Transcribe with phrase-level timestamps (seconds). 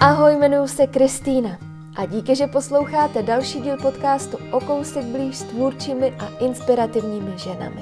[0.00, 1.58] Ahoj, jmenuji se Kristýna
[1.96, 7.80] a díky, že posloucháte další díl podcastu O kousek blíž s tvůrčími a inspirativními ženami.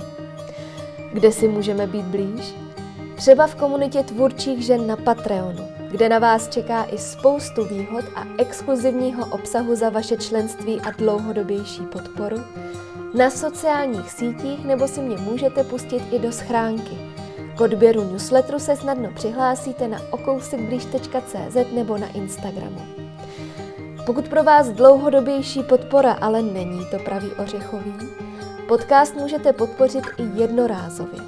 [1.13, 2.55] Kde si můžeme být blíž?
[3.17, 8.25] Třeba v komunitě tvůrčích žen na Patreonu, kde na vás čeká i spoustu výhod a
[8.39, 12.37] exkluzivního obsahu za vaše členství a dlouhodobější podporu,
[13.15, 17.06] na sociálních sítích nebo si mě můžete pustit i do schránky.
[17.57, 22.83] K odběru newsletteru se snadno přihlásíte na okousekblíž.cz nebo na Instagramu.
[24.07, 27.95] Pokud pro vás dlouhodobější podpora ale není to pravý ořechový,
[28.69, 31.21] podcast můžete podpořit i jednorázově.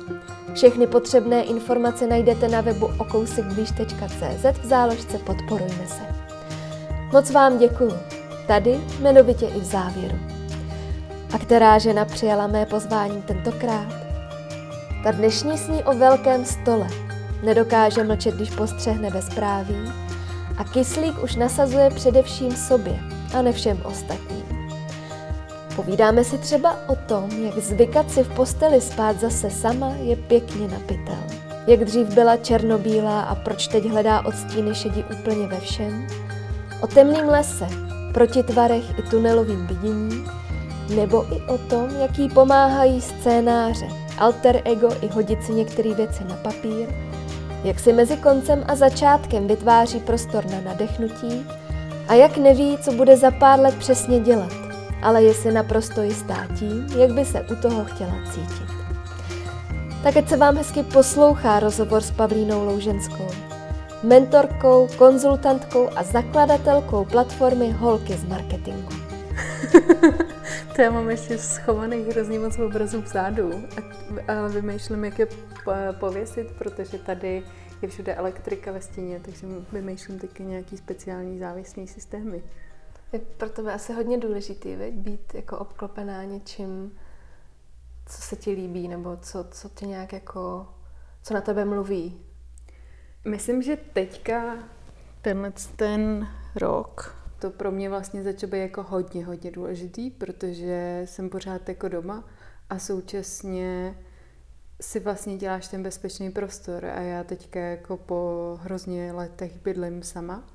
[0.54, 6.02] Všechny potřebné informace najdete na webu okousekblíž.cz v záložce Podporujme se.
[7.12, 7.92] Moc vám děkuju,
[8.46, 10.18] tady jmenovitě i v závěru.
[11.34, 14.07] A která žena přijala mé pozvání tentokrát?
[15.02, 16.86] Ta dnešní sní o velkém stole.
[17.42, 19.92] Nedokáže mlčet, když postřehne bezpráví.
[20.58, 22.98] A kyslík už nasazuje především sobě
[23.34, 24.44] a ne všem ostatním.
[25.76, 30.68] Povídáme si třeba o tom, jak zvykat si v posteli spát zase sama je pěkně
[30.68, 31.18] napitel.
[31.66, 36.06] Jak dřív byla černobílá a proč teď hledá odstíny šedi úplně ve všem.
[36.80, 37.68] O temném lese,
[38.14, 40.24] protitvarech i tunelovým vidění,
[40.88, 46.36] nebo i o tom, jaký pomáhají scénáře, alter ego i hodit si některé věci na
[46.36, 46.88] papír,
[47.64, 51.46] jak si mezi koncem a začátkem vytváří prostor na nadechnutí
[52.08, 54.52] a jak neví, co bude za pár let přesně dělat,
[55.02, 58.68] ale je si naprosto jistá tím, jak by se u toho chtěla cítit.
[60.02, 63.28] Tak ať se vám hezky poslouchá rozhovor s Pavlínou Louženskou,
[64.02, 68.92] mentorkou, konzultantkou a zakladatelkou platformy Holky z marketingu.
[70.78, 73.52] to já mám ještě schovaných hrozně moc obrazů vzadu
[74.28, 75.28] a, a vymýšlím, jak je
[75.92, 77.42] pověsit, protože tady
[77.82, 82.42] je všude elektrika ve stěně, takže vymýšlím taky nějaký speciální závěsný systémy.
[83.12, 86.98] Je pro tebe asi hodně důležitý, veď, být jako obklopená něčím,
[88.06, 90.68] co se ti líbí, nebo co, co tě nějak jako,
[91.22, 92.20] co na tebe mluví.
[93.24, 94.56] Myslím, že teďka
[95.22, 101.30] tenhle ten rok to pro mě vlastně začalo být jako hodně, hodně důležitý, protože jsem
[101.30, 102.24] pořád jako doma
[102.70, 103.98] a současně
[104.80, 110.48] si vlastně děláš ten bezpečný prostor a já teďka jako po hrozně letech bydlím sama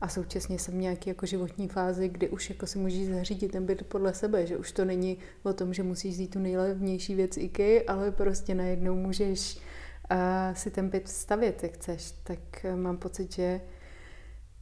[0.00, 3.66] a současně jsem v nějaké jako životní fázi, kdy už jako si můžeš zařídit ten
[3.66, 7.36] byt podle sebe, že už to není o tom, že musíš vzít tu nejlevnější věc
[7.36, 12.12] IKEA, ale prostě najednou můžeš uh, si ten byt stavět, jak chceš.
[12.22, 13.60] Tak uh, mám pocit, že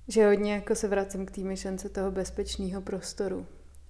[0.09, 3.47] že hodně jako se vracím k té myšlence toho bezpečného prostoru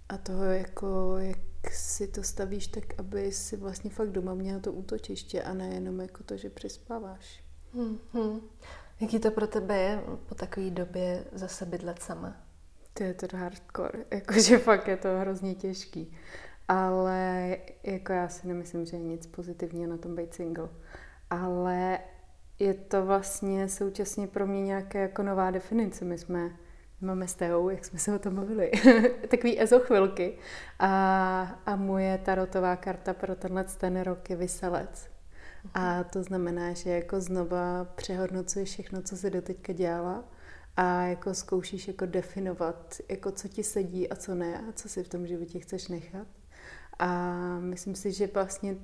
[0.09, 4.73] a toho, jako, jak si to stavíš tak, aby si vlastně fakt doma měla to
[4.73, 7.45] útočiště a nejenom jako to, že přespáváš.
[7.75, 8.41] Hmm, hmm.
[9.01, 12.37] Jaký to pro tebe je po takové době zase bydlet sama?
[12.95, 16.17] To je to hardcore, jakože fakt je to hrozně těžký.
[16.69, 20.69] Ale jako já si nemyslím, že je nic pozitivního na tom být single.
[21.31, 21.99] Ale
[22.59, 26.05] je to vlastně současně pro mě nějaká jako nová definice.
[26.05, 26.51] My jsme
[27.01, 28.71] máme s Teou, jak jsme se o tom mluvili,
[29.29, 30.39] takový ezochvilky.
[30.79, 35.11] A, a moje tarotová karta pro tenhle ten rok je vyselec.
[35.75, 40.25] A to znamená, že jako znova přehodnocuješ všechno, co jsi doteďka dělala
[40.77, 45.05] a jako zkoušíš jako definovat, jako co ti sedí a co ne a co si
[45.05, 46.27] v tom životě chceš nechat.
[46.99, 48.77] A myslím si, že vlastně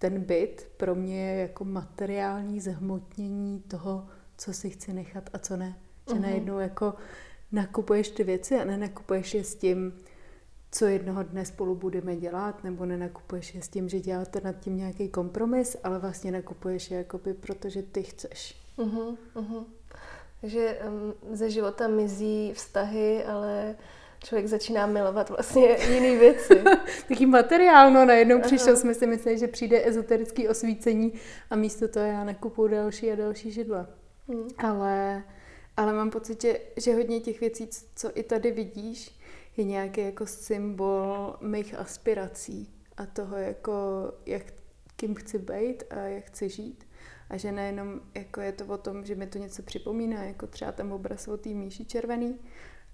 [0.00, 5.56] ten byt pro mě je jako materiální zhmotnění toho, co si chci nechat a co
[5.56, 5.78] ne.
[6.08, 6.20] Že uh-huh.
[6.20, 6.94] najednou jako
[7.52, 9.92] nakupuješ ty věci a nenakupuješ je s tím,
[10.70, 14.76] co jednoho dne spolu budeme dělat, nebo nenakupuješ je s tím, že děláte nad tím
[14.76, 18.56] nějaký kompromis, ale vlastně nakupuješ je jakoby, protože ty chceš.
[18.78, 19.64] Uh-huh, uh-huh.
[20.40, 23.76] Takže um, ze života mizí vztahy, ale
[24.24, 26.64] člověk začíná milovat vlastně jiné věci.
[27.08, 28.44] Taký materiál, no najednou Aha.
[28.44, 31.12] přišel, jsme si mysleli, že přijde ezoterický osvícení
[31.50, 33.86] a místo toho já nakupuju další a další židla.
[34.28, 34.48] Hmm.
[34.58, 35.24] Ale,
[35.76, 39.20] ale mám pocit, že, že hodně těch věcí, co i tady vidíš,
[39.56, 43.72] je nějaký jako symbol mých aspirací a toho, jako,
[44.26, 44.42] jak,
[44.96, 46.86] kým chci být a jak chci žít.
[47.30, 50.72] A že nejenom jako je to o tom, že mi to něco připomíná, jako třeba
[50.72, 52.38] ten obraz o té míši červený,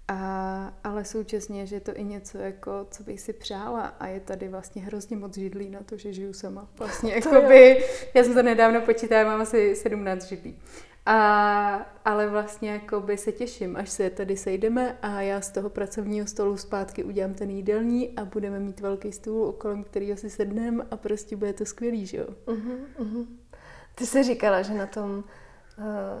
[0.07, 4.19] a, ale současně, že je to i něco, jako, co bych si přála a je
[4.19, 6.67] tady vlastně hrozně moc židlí na to, že žiju sama.
[6.77, 10.59] Vlastně, jakoby, já jsem to nedávno počítala, mám asi 17 židlí.
[11.05, 16.27] A, ale vlastně jakoby se těším, až se tady sejdeme a já z toho pracovního
[16.27, 20.97] stolu zpátky udělám ten jídelní a budeme mít velký stůl, kolem kterého si sedneme a
[20.97, 22.27] prostě bude to skvělý, že jo?
[22.45, 23.27] Uh-huh, uh-huh.
[23.95, 25.23] Ty jsi říkala, že na tom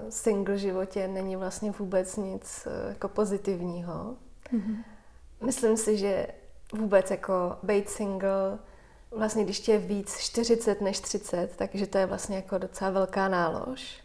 [0.09, 4.15] single životě není vlastně vůbec nic uh, jako pozitivního.
[4.53, 4.83] Mm-hmm.
[5.45, 6.27] Myslím si, že
[6.73, 8.59] vůbec jako být single,
[9.11, 13.27] vlastně když tě je víc 40 než 30, takže to je vlastně jako docela velká
[13.27, 14.03] nálož.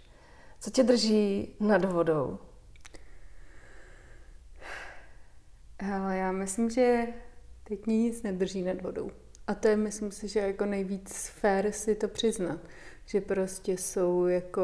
[0.60, 2.38] Co tě drží nad vodou?
[5.92, 7.06] Ale já myslím, že
[7.64, 9.10] teď mě nic nedrží nad vodou.
[9.46, 12.60] A to je, myslím si, že jako nejvíc fér si to přiznat.
[13.06, 14.62] Že prostě jsou jako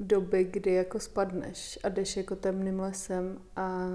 [0.00, 3.88] doby, kdy jako spadneš a jdeš jako temným lesem a,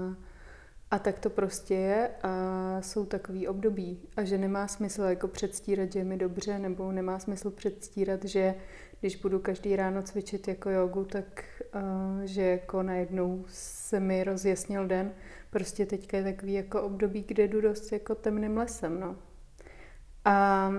[0.90, 5.92] a tak to prostě je a jsou takový období a že nemá smysl jako předstírat,
[5.92, 8.54] že je mi dobře nebo nemá smysl předstírat, že
[9.00, 11.44] když budu každý ráno cvičit jako jogu, tak
[11.74, 15.12] uh, že jako najednou se mi rozjasnil den.
[15.50, 19.16] Prostě teďka je takový jako období, kde jdu dost jako temným lesem, no.
[20.24, 20.72] A,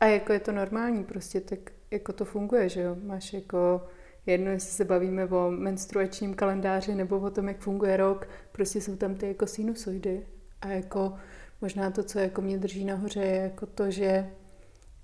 [0.00, 1.58] a jako je to normální, prostě tak
[1.90, 2.96] jako to funguje, že jo.
[3.02, 3.88] Máš jako
[4.26, 8.96] jedno, jestli se bavíme o menstruačním kalendáři nebo o tom, jak funguje rok, prostě jsou
[8.96, 10.26] tam ty jako sinusoidy.
[10.60, 11.14] A jako
[11.60, 14.30] možná to, co jako mě drží nahoře, je jako to, že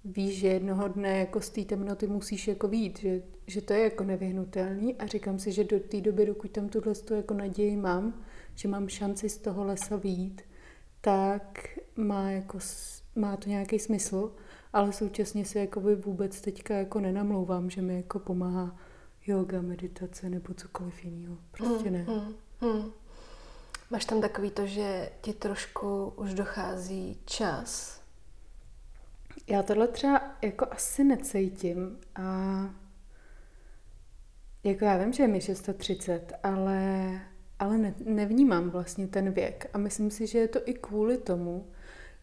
[0.05, 3.85] víš, že jednoho dne jako z té temnoty musíš jako vít, že, že to je
[3.85, 8.23] jako nevyhnutelný a říkám si, že do té doby, dokud tam tuhle jako naději mám,
[8.55, 10.43] že mám šanci z toho lesa vít,
[11.01, 12.59] tak má, jako,
[13.15, 14.33] má to nějaký smysl,
[14.73, 18.77] ale současně se jako vůbec teďka jako nenamlouvám, že mi jako pomáhá
[19.29, 21.39] yoga, meditace nebo cokoliv jiného.
[21.51, 22.07] Prostě ne.
[22.09, 22.35] Mm,
[22.69, 22.93] mm, mm.
[23.91, 28.01] Máš tam takový to, že ti trošku už dochází čas
[29.47, 32.25] já tohle třeba jako asi necítím a
[34.65, 37.11] jako já vím, že je mi 630, ale,
[37.59, 41.67] ale ne, nevnímám vlastně ten věk a myslím si, že je to i kvůli tomu,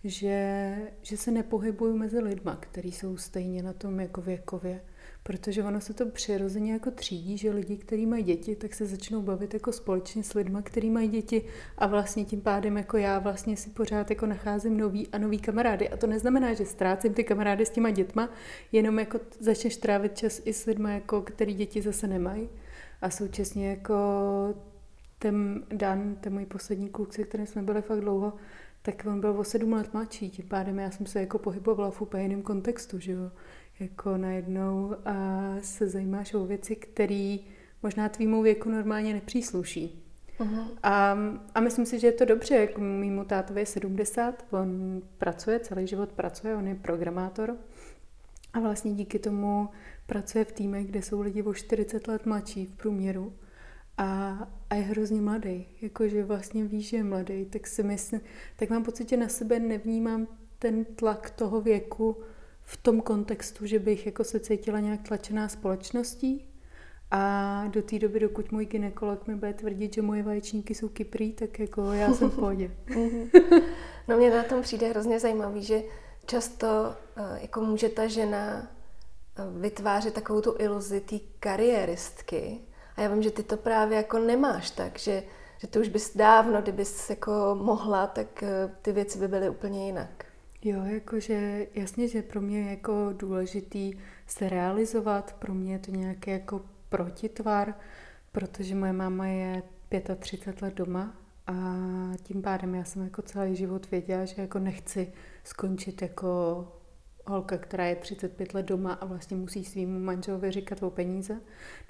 [0.03, 4.81] že, že se nepohybuju mezi lidma, kteří jsou stejně na tom jako věkově
[5.23, 9.21] protože ono se to přirozeně jako třídí, že lidi, kteří mají děti, tak se začnou
[9.21, 11.45] bavit jako společně s lidmi, kteří mají děti.
[11.77, 15.89] A vlastně tím pádem jako já vlastně si pořád jako nacházím nový a nový kamarády.
[15.89, 18.29] A to neznamená, že ztrácím ty kamarády s těma dětma,
[18.71, 22.49] jenom jako začneš trávit čas i s lidmi, jako který děti zase nemají.
[23.01, 23.95] A současně jako
[25.19, 28.33] ten Dan, ten můj poslední kluk, se kterým jsme byli fakt dlouho,
[28.81, 32.01] tak on byl o sedm let mladší, tím pádem já jsem se jako pohybovala v
[32.01, 33.31] úplně jiném kontextu, že jo
[33.79, 37.37] jako najednou a se zajímáš o věci, které
[37.83, 40.03] možná tvýmu věku normálně nepřísluší.
[40.39, 40.67] Uh-huh.
[40.83, 41.17] A,
[41.55, 45.87] a myslím si, že je to dobře, jako mýmu tátovi je 70, on pracuje, celý
[45.87, 47.57] život pracuje, on je programátor
[48.53, 49.69] a vlastně díky tomu
[50.07, 53.33] pracuje v týmech, kde jsou lidi o 40 let mladší v průměru
[53.97, 54.37] a,
[54.69, 58.21] a je hrozně mladý, jakože vlastně ví, že je mladý, tak si myslím,
[58.55, 60.27] tak mám pocit, že na sebe nevnímám
[60.59, 62.23] ten tlak toho věku,
[62.65, 66.53] v tom kontextu, že bych jako se cítila nějak tlačená společností
[67.11, 71.33] a do té doby, dokud můj ginekolog mi bude tvrdit, že moje vaječníky jsou kyprý,
[71.33, 72.71] tak jako já jsem v pohodě.
[72.87, 73.29] Mhm.
[74.07, 75.83] no mě na tom přijde hrozně zajímavý, že
[76.25, 78.67] často eh, jako může ta žena
[79.37, 82.59] eh, vytvářet takovou tu iluzi té kariéristky.
[82.95, 85.23] A já vím, že ty to právě jako nemáš tak, že,
[85.57, 87.31] že ty už bys dávno, kdybys jako
[87.61, 90.25] mohla, tak eh, ty věci by byly úplně jinak.
[90.65, 93.93] Jo, jakože jasně, že pro mě je jako důležitý
[94.27, 97.73] se realizovat, pro mě je to nějaký jako protitvar,
[98.31, 99.63] protože moje máma je
[100.19, 101.15] 35 let doma
[101.47, 101.53] a
[102.23, 106.67] tím pádem já jsem jako celý život věděla, že jako nechci skončit jako
[107.25, 111.41] holka, která je 35 let doma a vlastně musí svýmu manželovi říkat o peníze.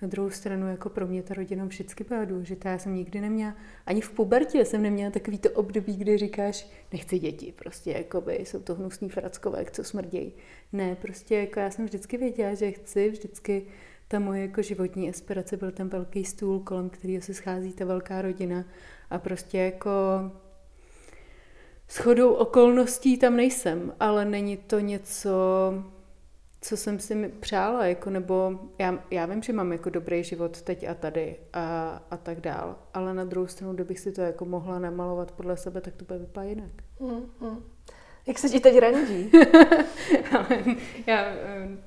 [0.01, 2.69] Na druhou stranu, jako pro mě ta rodina vždycky byla důležitá.
[2.69, 7.19] Já jsem nikdy neměla, ani v pubertě jsem neměla takový to období, kdy říkáš, nechci
[7.19, 10.33] děti, prostě jakoby jsou to hnusný frackové, co smrdějí.
[10.73, 13.65] Ne, prostě jako já jsem vždycky věděla, že chci, vždycky
[14.07, 18.21] ta moje jako životní aspirace byl ten velký stůl, kolem kterého se schází ta velká
[18.21, 18.65] rodina
[19.09, 19.89] a prostě jako
[21.93, 25.29] shodou okolností tam nejsem, ale není to něco,
[26.61, 30.89] co jsem si přála, jako, nebo já, já vím, že mám jako dobrý život teď
[30.89, 34.79] a tady a, a tak dál, ale na druhou stranu, kdybych si to jako mohla
[34.79, 36.71] namalovat podle sebe, tak to bude vypadat jinak.
[36.99, 37.63] Hmm, hmm.
[38.27, 39.31] Jak se ti teď randí?
[41.07, 41.25] já,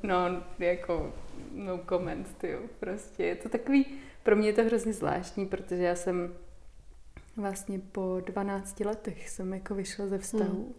[0.02, 1.12] no, jako
[1.52, 3.86] no comment, ty prostě je to takový,
[4.22, 6.34] pro mě je to hrozně zvláštní, protože já jsem
[7.36, 10.74] vlastně po 12 letech jsem jako vyšla ze vztahu, hmm.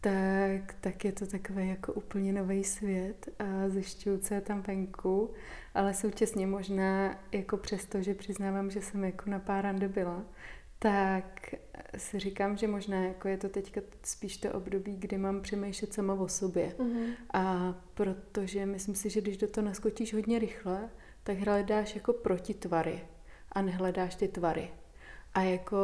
[0.00, 5.30] tak, tak je to takový jako úplně nový svět a zjišťuju, co je tam venku,
[5.74, 10.24] ale současně možná jako přesto, že přiznávám, že jsem jako na pár rande byla,
[10.78, 11.54] tak
[11.96, 16.14] si říkám, že možná jako je to teďka spíš to období, kdy mám přemýšlet sama
[16.14, 16.74] o sobě.
[16.78, 17.14] Mm-hmm.
[17.32, 20.88] A protože myslím si, že když do toho naskočíš hodně rychle,
[21.22, 23.00] tak hledáš jako protitvary
[23.52, 24.70] a nehledáš ty tvary.
[25.34, 25.78] A jako,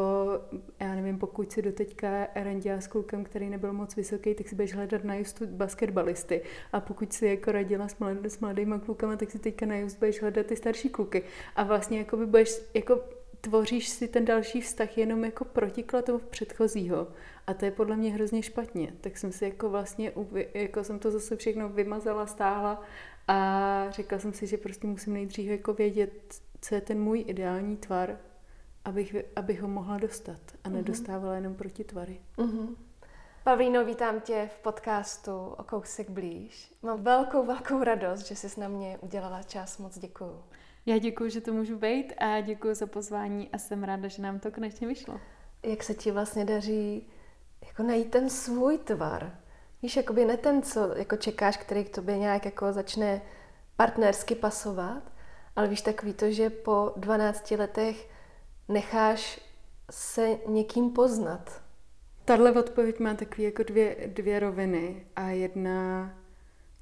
[0.81, 4.75] já nevím, pokud si doteďka randila s klukem, který nebyl moc vysoký, tak si budeš
[4.75, 6.43] hledat na justu basketbalisty.
[6.73, 9.99] A pokud si jako radila s, mlad, s mladýma klukama, tak si teďka na just
[9.99, 11.23] budeš hledat ty starší kluky.
[11.57, 13.01] A vlastně jako by budeš, jako
[13.41, 17.09] tvoříš si ten další vztah jenom jako protiklad toho předchozího.
[17.47, 18.93] A to je podle mě hrozně špatně.
[19.01, 20.13] Tak jsem si jako vlastně,
[20.55, 22.83] jako jsem to zase všechno vymazala, stáhla
[23.29, 27.77] a řekla jsem si, že prostě musím nejdřív jako vědět, co je ten můj ideální
[27.77, 28.19] tvar,
[28.89, 30.77] abych, abych ho mohla dostat a mhm.
[30.77, 32.21] nedostávala jenom proti tvary.
[32.37, 32.77] Mm-hmm.
[33.45, 36.75] Pavlíno, vítám tě v podcastu o kousek blíž.
[36.83, 39.79] Mám velkou, velkou radost, že jsi na mě udělala čas.
[39.79, 40.45] Moc děkuju.
[40.87, 44.39] Já děkuji, že to můžu být a děkuji za pozvání a jsem ráda, že nám
[44.39, 45.21] to konečně vyšlo.
[45.63, 47.07] Jak se ti vlastně daří
[47.67, 49.39] jako najít ten svůj tvar?
[49.83, 53.23] Víš, jakoby ne ten, co jako čekáš, který k tobě nějak jako začne
[53.77, 55.03] partnersky pasovat,
[55.57, 58.18] ale víš takový to, že po 12 letech
[58.69, 59.41] necháš
[59.91, 61.63] se někým poznat.
[62.25, 66.15] Tahle odpověď má takové jako dvě, dvě roviny a jedna,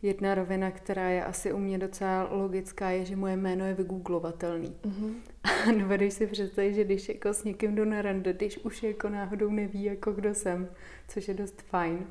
[0.02, 4.76] jedna rovina, která je asi u mě docela logická, je, že moje jméno je vygooglovatelný.
[4.82, 5.14] Mm-hmm.
[5.44, 9.08] A dovedeš si představit, že když jako s někým jdu na rande, když už jako
[9.08, 10.68] náhodou neví, jako kdo jsem,
[11.08, 12.06] což je dost fajn,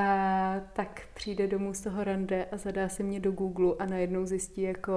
[0.00, 4.26] a tak přijde domů z toho rande a zadá si mě do Google a najednou
[4.26, 4.92] zjistí jako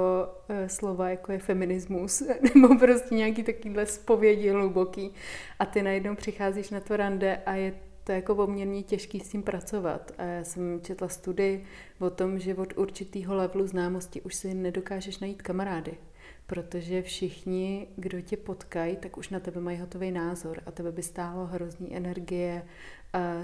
[0.50, 2.24] uh, slova, jako je feminismus,
[2.56, 5.14] nebo prostě nějaký takovýhle spovědi hluboký.
[5.60, 9.44] A ty najednou přicházíš na to rande a je to jako poměrně těžký s tím
[9.44, 10.12] pracovat.
[10.18, 11.64] A já jsem četla studii
[12.00, 15.98] o tom, že od určitého levelu známosti už si nedokážeš najít kamarády
[16.48, 21.04] protože všichni, kdo tě potkají, tak už na tebe mají hotový názor a tebe by
[21.04, 22.64] stálo hrozný energie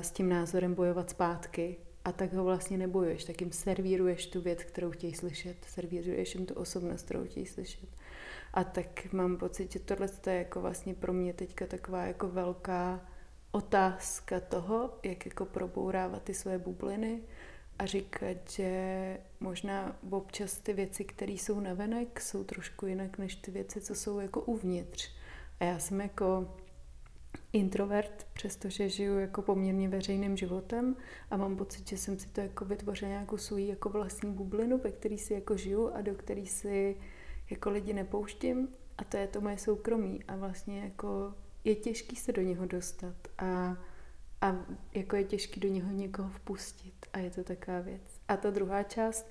[0.01, 4.63] s tím názorem bojovat zpátky a tak ho vlastně nebojuješ, tak jim servíruješ tu věc,
[4.63, 7.89] kterou chtějí slyšet, servíruješ jim tu osobnost, kterou chtějí slyšet.
[8.53, 13.09] A tak mám pocit, že tohle je jako vlastně pro mě teďka taková jako velká
[13.51, 17.21] otázka toho, jak jako probourávat ty své bubliny
[17.79, 23.51] a říkat, že možná občas ty věci, které jsou navenek, jsou trošku jinak než ty
[23.51, 25.09] věci, co jsou jako uvnitř.
[25.59, 26.55] A já jsem jako
[27.53, 30.95] introvert, přestože žiju jako poměrně veřejným životem
[31.31, 34.91] a mám pocit, že jsem si to jako vytvořila nějakou svou jako vlastní bublinu, ve
[34.91, 36.97] který si jako žiju a do který si
[37.49, 38.67] jako lidi nepouštím
[38.97, 41.33] a to je to moje soukromí a vlastně jako
[41.63, 43.77] je těžký se do něho dostat a,
[44.41, 44.55] a
[44.93, 48.01] jako je těžký do něho někoho vpustit a je to taková věc.
[48.27, 49.25] A ta druhá část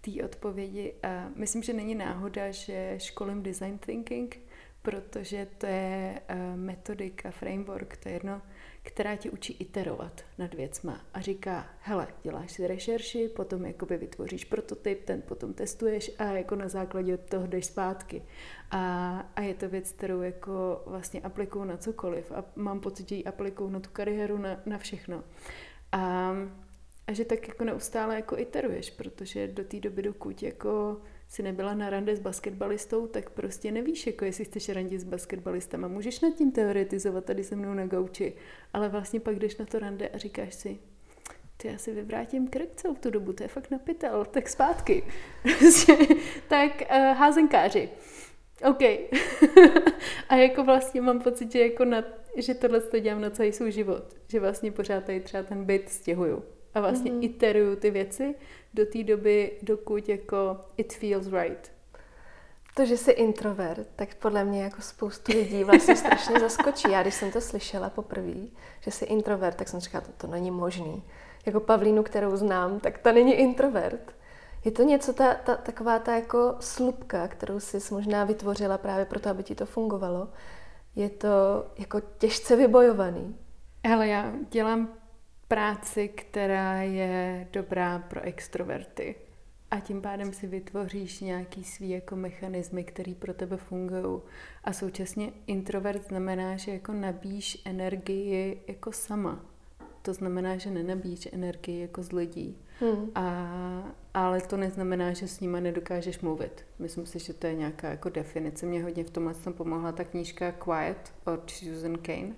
[0.00, 4.38] té odpovědi, a myslím, že není náhoda, že školím design thinking,
[4.82, 8.42] protože to je uh, metodika, framework, to je jedno,
[8.82, 14.44] která ti učí iterovat nad věcma a říká, hele, děláš si rešerši, potom jakoby vytvoříš
[14.44, 18.22] prototyp, ten potom testuješ a jako na základě toho jdeš zpátky.
[18.70, 23.14] A, a je to věc, kterou jako vlastně aplikuju na cokoliv a mám pocit, že
[23.14, 25.24] ji aplikuju na tu kariéru, na, na všechno.
[25.92, 26.34] A,
[27.06, 31.00] a že tak jako neustále jako iteruješ, protože do té doby, dokud jako
[31.32, 35.88] si nebyla na rande s basketbalistou, tak prostě nevíš, jako jestli chceš randit s basketbalistama.
[35.88, 38.32] Můžeš nad tím teoretizovat tady se mnou na gauči,
[38.72, 40.78] ale vlastně pak jdeš na to rande a říkáš si,
[41.56, 45.04] ty já si vyvrátím krk celou tu dobu, to je fakt napitel, tak zpátky.
[46.48, 47.88] tak uh, házenkáři.
[48.70, 48.82] OK.
[50.28, 52.04] a jako vlastně mám pocit, že, jako na,
[52.36, 54.04] že tohle to dělám na celý svůj život.
[54.28, 56.44] Že vlastně pořád tady třeba ten byt stěhuju.
[56.74, 57.24] A vlastně mm-hmm.
[57.24, 58.34] iteruju ty věci
[58.74, 61.72] do té doby, dokud jako it feels right.
[62.74, 66.90] To, že jsi introvert, tak podle mě jako spoustu lidí vlastně strašně zaskočí.
[66.90, 68.34] Já když jsem to slyšela poprvé,
[68.80, 71.02] že jsi introvert, tak jsem říkala, to, to není možný.
[71.46, 74.12] Jako Pavlínu, kterou znám, tak ta není introvert.
[74.64, 79.30] Je to něco, ta, ta, taková ta jako slupka, kterou jsi možná vytvořila právě proto,
[79.30, 80.28] aby ti to fungovalo.
[80.96, 81.28] Je to
[81.78, 83.36] jako těžce vybojovaný.
[83.92, 84.88] Ale já dělám
[85.52, 89.14] práci, která je dobrá pro extroverty.
[89.70, 94.20] A tím pádem si vytvoříš nějaký svý jako mechanismy, který pro tebe fungují.
[94.64, 99.44] A současně introvert znamená, že jako nabíš energii jako sama.
[100.02, 102.58] To znamená, že nenabíjíš energii jako z lidí.
[102.80, 103.10] Hmm.
[103.14, 106.64] A, ale to neznamená, že s nima nedokážeš mluvit.
[106.78, 108.66] Myslím si, že to je nějaká jako definice.
[108.66, 112.34] Mě hodně v tomhle pomohla ta knížka Quiet od Susan Kane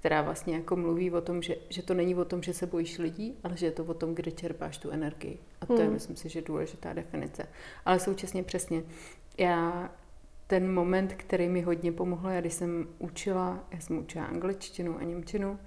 [0.00, 2.98] která vlastně jako mluví o tom, že, že to není o tom, že se bojíš
[2.98, 5.38] lidí, ale že je to o tom, kde čerpáš tu energii.
[5.60, 5.82] A to hmm.
[5.82, 7.46] je, myslím si, že důležitá definice.
[7.84, 8.82] Ale současně přesně,
[9.38, 9.90] já
[10.46, 15.02] ten moment, který mi hodně pomohl, já když jsem učila, já jsem učila angličtinu a
[15.02, 15.58] němčinu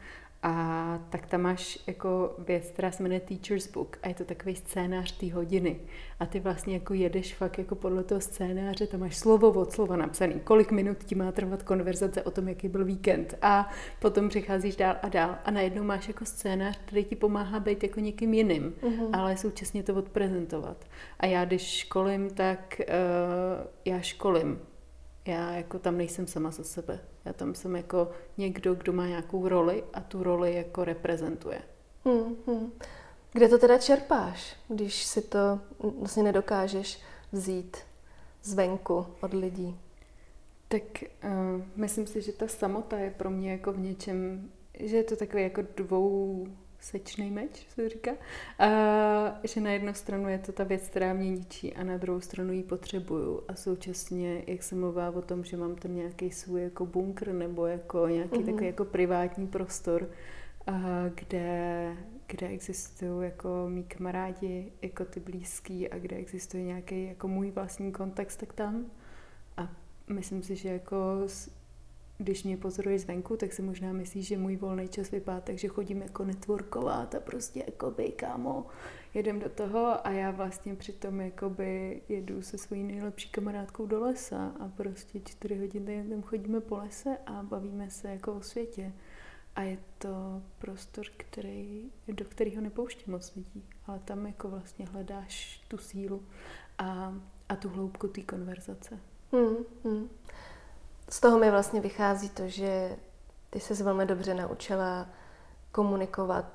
[0.45, 4.55] A tak tam máš jako věc, která se jmenuje Teacher's Book a je to takový
[4.55, 5.79] scénář té hodiny.
[6.19, 9.95] A ty vlastně jako jedeš fakt jako podle toho scénáře, tam máš slovo od slova
[9.95, 13.38] napsaný, kolik minut ti má trvat konverzace o tom, jaký byl víkend.
[13.41, 13.69] A
[14.00, 15.35] potom přecházíš dál a dál.
[15.45, 19.09] A najednou máš jako scénář, který ti pomáhá být jako někým jiným, mm-hmm.
[19.13, 20.85] ale současně to odprezentovat.
[21.19, 24.59] A já když školím, tak uh, já školím
[25.25, 27.00] já jako tam nejsem sama za sebe.
[27.25, 31.62] Já tam jsem jako někdo, kdo má nějakou roli a tu roli jako reprezentuje.
[32.06, 32.72] Hmm, hmm.
[33.34, 35.60] Kde to teda čerpáš, když si to
[36.00, 37.01] vlastně nedokážeš
[37.32, 37.77] vzít
[38.44, 39.80] zvenku od lidí?
[40.68, 44.50] Tak uh, myslím si, že ta samota je pro mě jako v něčem,
[44.80, 46.48] že je to takový jako dvou
[46.83, 48.11] sečný meč, se říká.
[48.59, 48.67] A,
[49.43, 52.53] že na jednu stranu je to ta věc, která mě ničí a na druhou stranu
[52.53, 53.43] ji potřebuju.
[53.47, 57.65] A současně, jak se mluvá o tom, že mám tam nějaký svůj jako bunkr nebo
[57.65, 58.45] jako nějaký mm-hmm.
[58.45, 60.09] takový jako privátní prostor,
[60.67, 60.71] a,
[61.15, 61.97] kde,
[62.27, 67.91] kde existují jako mý kamarádi, jako ty blízký a kde existuje nějaký jako můj vlastní
[67.91, 68.85] kontext, tak tam.
[69.57, 69.69] A
[70.09, 70.97] myslím si, že jako
[72.24, 76.01] když mě pozoruje zvenku, tak si možná myslí, že můj volný čas vypadá takže chodím
[76.01, 78.65] jako networkovat a prostě jako by kámo,
[79.13, 84.53] jedem do toho a já vlastně přitom jakoby jedu se svojí nejlepší kamarádkou do lesa
[84.60, 88.94] a prostě čtyři hodiny tam chodíme po lese a bavíme se jako o světě.
[89.56, 95.62] A je to prostor, který, do kterého nepouští moc lidí, ale tam jako vlastně hledáš
[95.68, 96.24] tu sílu
[96.77, 97.13] a,
[97.50, 99.00] a tu hloubku té konverzace.
[99.32, 100.10] Hmm, hmm
[101.13, 102.96] z toho mi vlastně vychází to, že
[103.50, 105.08] ty se velmi dobře naučila
[105.72, 106.46] komunikovat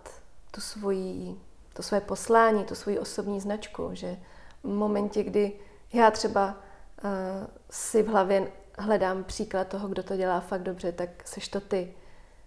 [0.50, 1.40] tu svoji,
[1.72, 4.16] to své poslání, tu svoji osobní značku, že
[4.62, 5.52] v momentě, kdy
[5.92, 6.46] já třeba
[7.04, 7.10] uh,
[7.70, 11.94] si v hlavě hledám příklad toho, kdo to dělá fakt dobře, tak seš to ty.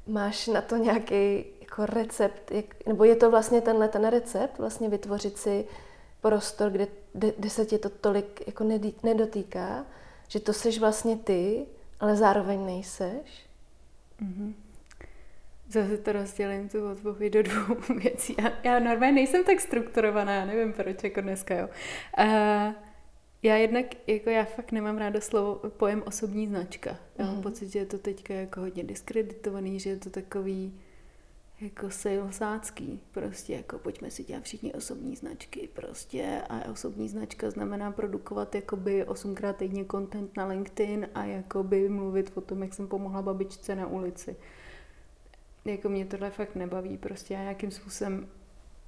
[0.07, 4.89] Máš na to nějaký jako recept, jak, nebo je to vlastně tenhle ten recept, vlastně
[4.89, 5.67] vytvořit si
[6.21, 8.63] prostor, kde, kde, se tě to tolik jako
[9.03, 9.85] nedotýká,
[10.27, 11.67] že to seš vlastně ty
[12.01, 13.45] ale zároveň nejseš?
[14.21, 14.53] Mm-hmm.
[15.69, 18.35] Zase to rozdělím tu odpověď do dvou věcí.
[18.41, 21.69] Já, já normálně nejsem tak strukturovaná, já nevím proč, jako dneska, jo.
[22.19, 22.73] Uh,
[23.43, 26.97] já jednak, jako já fakt nemám ráda slovo, pojem osobní značka.
[27.17, 27.41] Já mám mm.
[27.41, 30.79] pocit, že je to teďka jako hodně diskreditovaný, že je to takový,
[31.61, 37.91] jako salesácký, prostě jako pojďme si dělat všichni osobní značky prostě a osobní značka znamená
[37.91, 43.21] produkovat jakoby osmkrát týdně content na LinkedIn a jakoby mluvit o tom, jak jsem pomohla
[43.21, 44.35] babičce na ulici.
[45.65, 48.27] Jako mě tohle fakt nebaví, prostě já nějakým způsobem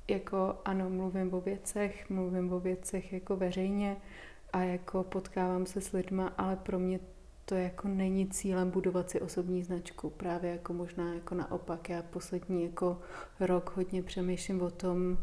[0.07, 3.97] jako ano, mluvím o věcech, mluvím o věcech jako veřejně
[4.53, 6.99] a jako potkávám se s lidma, ale pro mě
[7.45, 10.10] to jako není cílem budovat si osobní značku.
[10.10, 11.89] Právě jako možná jako naopak.
[11.89, 13.01] Já poslední jako
[13.39, 15.17] rok hodně přemýšlím o tom,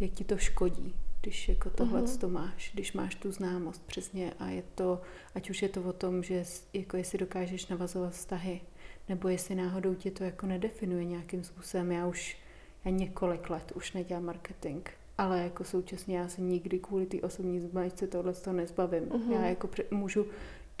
[0.00, 2.18] jak ti to škodí, když jako tohle uh-huh.
[2.18, 5.00] to máš, když máš tu známost přesně a je to,
[5.34, 8.60] ať už je to o tom, že jako jestli dokážeš navazovat vztahy,
[9.08, 11.92] nebo jestli náhodou tě to jako nedefinuje nějakým způsobem.
[11.92, 12.38] Já už,
[12.84, 17.60] já několik let už nedělám marketing, ale jako současně já se nikdy kvůli té osobní
[17.60, 19.04] značce tohle to nezbavím.
[19.04, 19.32] Uh-huh.
[19.32, 20.26] Já jako můžu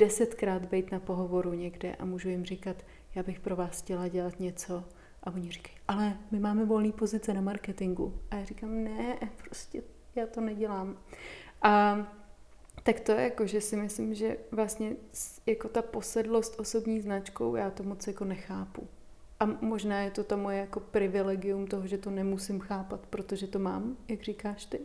[0.00, 2.76] desetkrát být na pohovoru někde a můžu jim říkat,
[3.14, 4.84] já bych pro vás chtěla dělat něco.
[5.22, 8.20] A oni říkají, ale my máme volné pozice na marketingu.
[8.30, 9.82] A já říkám, ne, prostě
[10.14, 10.98] já to nedělám.
[11.62, 11.96] A
[12.82, 14.96] tak to je jako, že si myslím, že vlastně
[15.46, 18.88] jako ta posedlost osobní značkou, já to moc jako nechápu.
[19.40, 23.58] A možná je to to moje jako privilegium toho, že to nemusím chápat, protože to
[23.58, 24.80] mám, jak říkáš ty.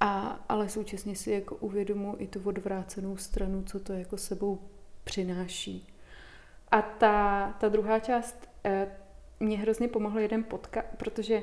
[0.00, 4.58] A, ale současně si jako uvědomu i tu odvrácenou stranu, co to jako sebou
[5.04, 5.94] přináší.
[6.70, 8.88] A ta, ta druhá část eh,
[9.40, 11.42] mě hrozně pomohl jeden podcast, protože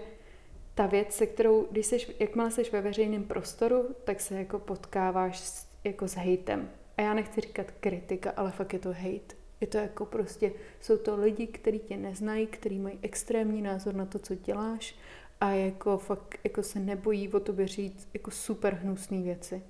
[0.75, 5.39] ta věc, se kterou, když seš, jakmile jsi ve veřejném prostoru, tak se jako potkáváš
[5.39, 6.69] s, jako s hejtem.
[6.97, 9.35] A já nechci říkat kritika, ale fakt je to hate.
[9.61, 14.05] Je to jako prostě, jsou to lidi, kteří tě neznají, kteří mají extrémní názor na
[14.05, 14.95] to, co děláš
[15.41, 19.63] a jako fakt jako se nebojí o tobě říct jako super hnusné věci.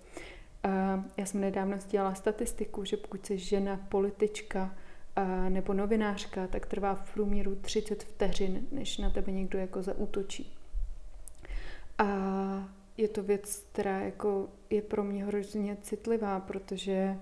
[0.64, 4.76] A já jsem nedávno sdělala statistiku, že pokud jsi žena, politička
[5.16, 10.54] a, nebo novinářka, tak trvá v průměru 30 vteřin, než na tebe někdo jako zaútočí.
[11.98, 12.06] A
[12.98, 17.18] je to věc, která jako je pro mě hrozně citlivá, protože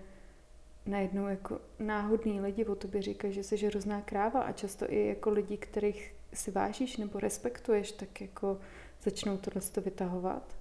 [0.85, 5.29] najednou jako náhodný lidi o tobě říkají, že jsi hrozná kráva a často i jako
[5.29, 8.59] lidi, kterých si vážíš nebo respektuješ, tak jako
[9.03, 10.55] začnou tohle to vytahovat.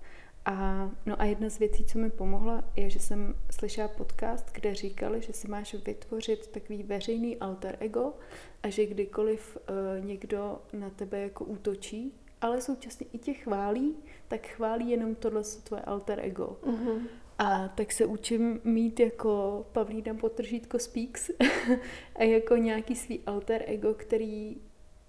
[0.45, 4.75] A, no a jedna z věcí, co mi pomohla, je, že jsem slyšela podcast, kde
[4.75, 8.13] říkali, že si máš vytvořit takový veřejný alter ego
[8.63, 13.95] a že kdykoliv uh, někdo na tebe jako útočí, ale současně i tě chválí,
[14.29, 16.57] tak chválí jenom tohle tvoje alter ego.
[16.63, 17.07] Uh-huh.
[17.39, 21.31] A tak se učím mít jako Pavlína Potržítko Speaks
[22.17, 24.57] a jako nějaký svý alter ego, který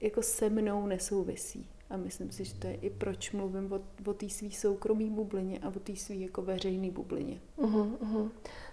[0.03, 1.69] jako se mnou nesouvisí.
[1.89, 5.59] A myslím si, že to je i proč mluvím o, o té svý soukromý bublině
[5.59, 7.39] a o té svý jako veřejný bublině.
[7.57, 8.29] Uh-huh, uh-huh.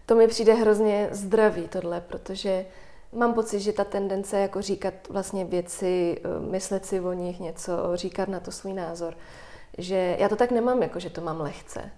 [0.07, 2.67] To mi přijde hrozně zdravý tohle, protože
[3.13, 7.73] mám pocit, že ta tendence jako říkat vlastně věci, eh, myslet si o nich něco,
[7.95, 9.17] říkat na to svůj názor,
[9.79, 11.91] že já to tak nemám, jako že to mám lehce.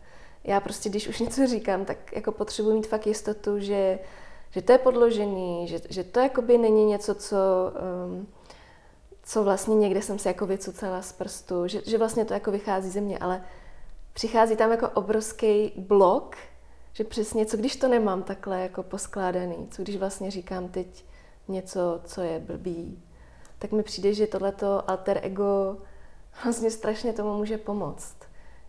[0.44, 3.98] Já prostě, když už něco říkám, tak jako potřebuji mít fakt jistotu, že,
[4.50, 7.36] že to je podložený, že, že to jakoby není něco, co...
[8.06, 8.26] Um,
[9.22, 12.90] co vlastně někde jsem se jako vycucala z prstu, že, že vlastně to jako vychází
[12.90, 13.44] ze mě, ale
[14.12, 16.36] přichází tam jako obrovský blok,
[16.92, 21.04] že přesně, co když to nemám takhle jako poskládaný, co když vlastně říkám teď
[21.48, 23.02] něco, co je blbý,
[23.58, 25.76] tak mi přijde, že tohleto alter ego
[26.44, 28.16] vlastně strašně tomu může pomoct.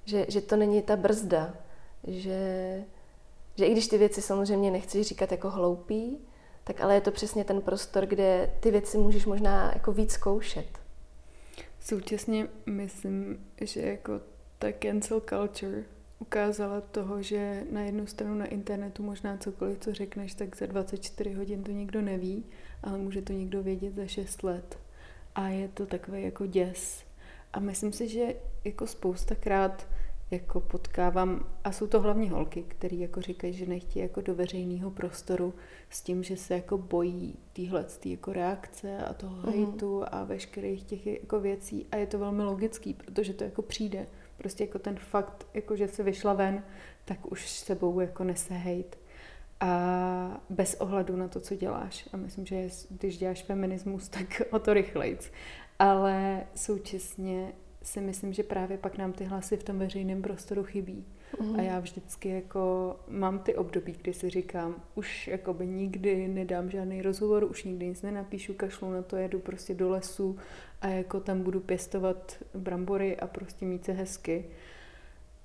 [0.06, 1.54] Že, že to není ta brzda,
[2.08, 2.84] že,
[3.56, 6.18] že i když ty věci samozřejmě nechci říkat jako hloupý,
[6.64, 10.68] tak ale je to přesně ten prostor, kde ty věci můžeš možná jako víc zkoušet.
[11.80, 14.22] Současně myslím, že jako
[14.60, 15.84] ta cancel culture
[16.20, 21.34] ukázala toho, že na jednu stranu na internetu možná cokoliv, co řekneš, tak za 24
[21.34, 22.46] hodin to nikdo neví,
[22.84, 24.80] ale může to někdo vědět za 6 let.
[25.36, 27.04] A je to takový jako děs.
[27.54, 29.88] A myslím si, že jako spousta krát
[30.34, 34.92] jako potkávám, a jsou to hlavně holky, které jako říkají, že nechtějí jako do veřejného
[34.92, 35.54] prostoru
[35.90, 39.54] s tím, že se jako bojí týhle tý jako reakce a toho mm.
[39.54, 44.08] hejtu a veškerých těch jako věcí a je to velmi logický, protože to jako přijde.
[44.38, 46.64] Prostě jako ten fakt, jako že se vyšla ven,
[47.06, 48.98] tak už sebou jako nese hejt.
[49.60, 52.10] A bez ohledu na to, co děláš.
[52.14, 55.32] A myslím, že když děláš feminismus, tak o to rychlejc.
[55.80, 61.06] Ale současně si myslím, že právě pak nám ty hlasy v tom veřejném prostoru chybí.
[61.42, 61.56] Mm.
[61.60, 67.02] A já vždycky jako mám ty období, kdy si říkám, už jakoby nikdy nedám žádný
[67.02, 70.38] rozhovor, už nikdy nic nenapíšu, kašlu na to, jedu prostě do lesu
[70.82, 74.46] a jako tam budu pěstovat brambory a prostě mít se hezky.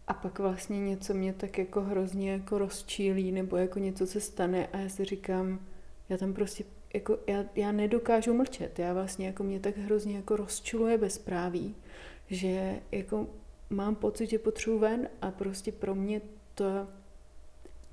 [0.06, 4.66] A pak vlastně něco mě tak jako hrozně jako rozčílí nebo jako něco se stane
[4.66, 5.60] a já si říkám,
[6.08, 8.78] já tam prostě jako já, já nedokážu mlčet.
[8.78, 11.74] Já vlastně jako mě tak hrozně jako rozčiluje bezpráví,
[12.30, 13.26] že jako
[13.70, 16.20] mám pocit, že potřebuji ven a prostě pro mě
[16.54, 16.64] to,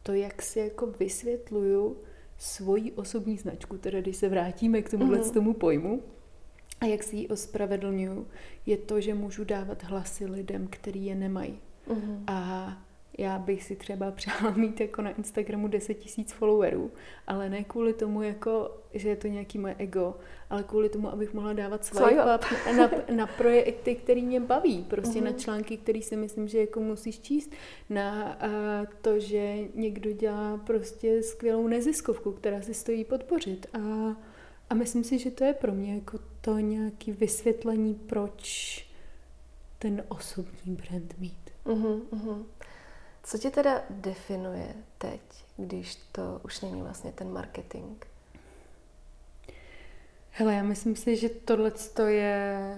[0.04, 1.98] to jak si jako vysvětluju
[2.38, 5.32] svoji osobní značku, teda když se vrátíme k tomuhle mm.
[5.32, 6.04] tomu pojmu,
[6.82, 8.28] a jak si ji ospravedlňuju,
[8.66, 11.60] je to, že můžu dávat hlasy lidem, který je nemají.
[11.88, 12.24] Mm.
[12.28, 12.70] A
[13.18, 16.92] já bych si třeba přála mít jako na Instagramu 10 tisíc followerů,
[17.28, 20.16] ale ne kvůli tomu, jako, že je to nějaký moje ego,
[20.50, 22.46] ale kvůli tomu, abych mohla dávat swipe up
[22.78, 25.24] na, na projekty, které mě baví, prostě uh-huh.
[25.24, 25.40] na mhm.
[25.40, 27.52] články, které si myslím, že jako musíš číst,
[27.90, 28.52] na uh,
[29.02, 34.16] to, že někdo dělá prostě skvělou neziskovku, která si stojí podpořit a,
[34.70, 38.86] a myslím si, že to je pro mě jako to nějaké vysvětlení, proč
[39.80, 41.46] ten osobní brand mít.
[41.66, 42.44] Uh-huh, uh-huh.
[43.28, 45.22] Co tě teda definuje teď,
[45.58, 48.06] když to už není vlastně ten marketing?
[50.32, 51.72] Hele, já myslím si, že tohle
[52.08, 52.78] je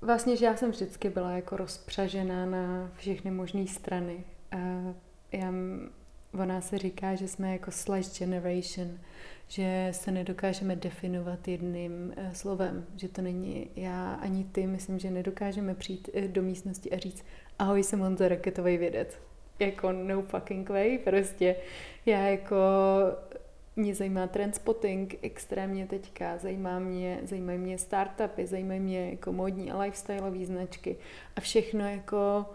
[0.00, 4.24] vlastně, že já jsem vždycky byla jako rozpřažená na všechny možné strany.
[4.52, 4.56] A
[5.32, 5.52] já,
[6.32, 8.98] ona se říká, že jsme jako slash generation,
[9.48, 15.10] že se nedokážeme definovat jedným uh, slovem, že to není já ani ty, myslím, že
[15.10, 17.24] nedokážeme přijít uh, do místnosti a říct
[17.58, 19.18] ahoj, jsem Honza, raketový vědec
[19.58, 21.56] jako no fucking way, prostě
[22.06, 22.56] já jako
[23.76, 29.78] mě zajímá trendspotting extrémně teďka, zajímá mě, zajímají mě startupy, zajímají mě jako modní a
[29.78, 30.96] lifestyleové značky
[31.36, 32.46] a všechno jako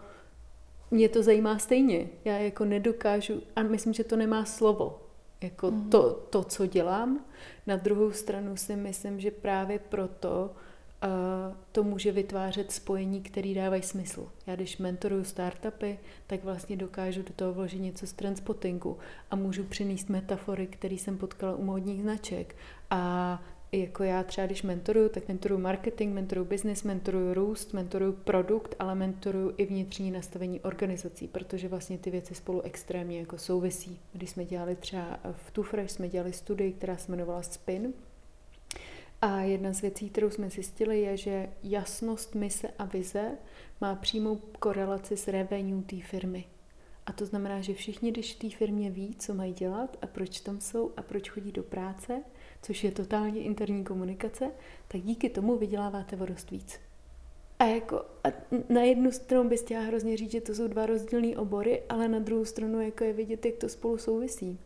[0.90, 2.08] mě to zajímá stejně.
[2.24, 5.00] Já jako nedokážu, a myslím, že to nemá slovo,
[5.40, 5.90] jako mm.
[5.90, 7.24] to, to, co dělám.
[7.66, 10.50] Na druhou stranu si myslím, že právě proto
[11.72, 14.28] to může vytvářet spojení, které dávají smysl.
[14.46, 18.98] Já když mentoruju startupy, tak vlastně dokážu do toho vložit něco z transpottingu
[19.30, 22.56] a můžu přinést metafory, které jsem potkala u módních značek.
[22.90, 28.74] A jako já třeba, když mentoruju, tak mentoruju marketing, mentoruju business, mentoruju růst, mentoruju produkt,
[28.78, 34.00] ale mentoruju i vnitřní nastavení organizací, protože vlastně ty věci spolu extrémně jako souvisí.
[34.12, 37.92] Když jsme dělali třeba v Tufresh, jsme dělali studii, která se jmenovala Spin,
[39.22, 43.30] a jedna z věcí, kterou jsme zjistili, je, že jasnost mise a vize
[43.80, 46.44] má přímou korelaci s revenue té firmy.
[47.06, 50.40] A to znamená, že všichni, když v té firmě ví, co mají dělat a proč
[50.40, 52.22] tam jsou a proč chodí do práce,
[52.62, 54.50] což je totálně interní komunikace,
[54.88, 56.80] tak díky tomu vyděláváte o dost víc.
[57.58, 58.28] A, jako, a
[58.68, 62.18] na jednu stranu bys chtěla hrozně říct, že to jsou dva rozdílné obory, ale na
[62.18, 64.58] druhou stranu jako je vidět, jak to spolu souvisí.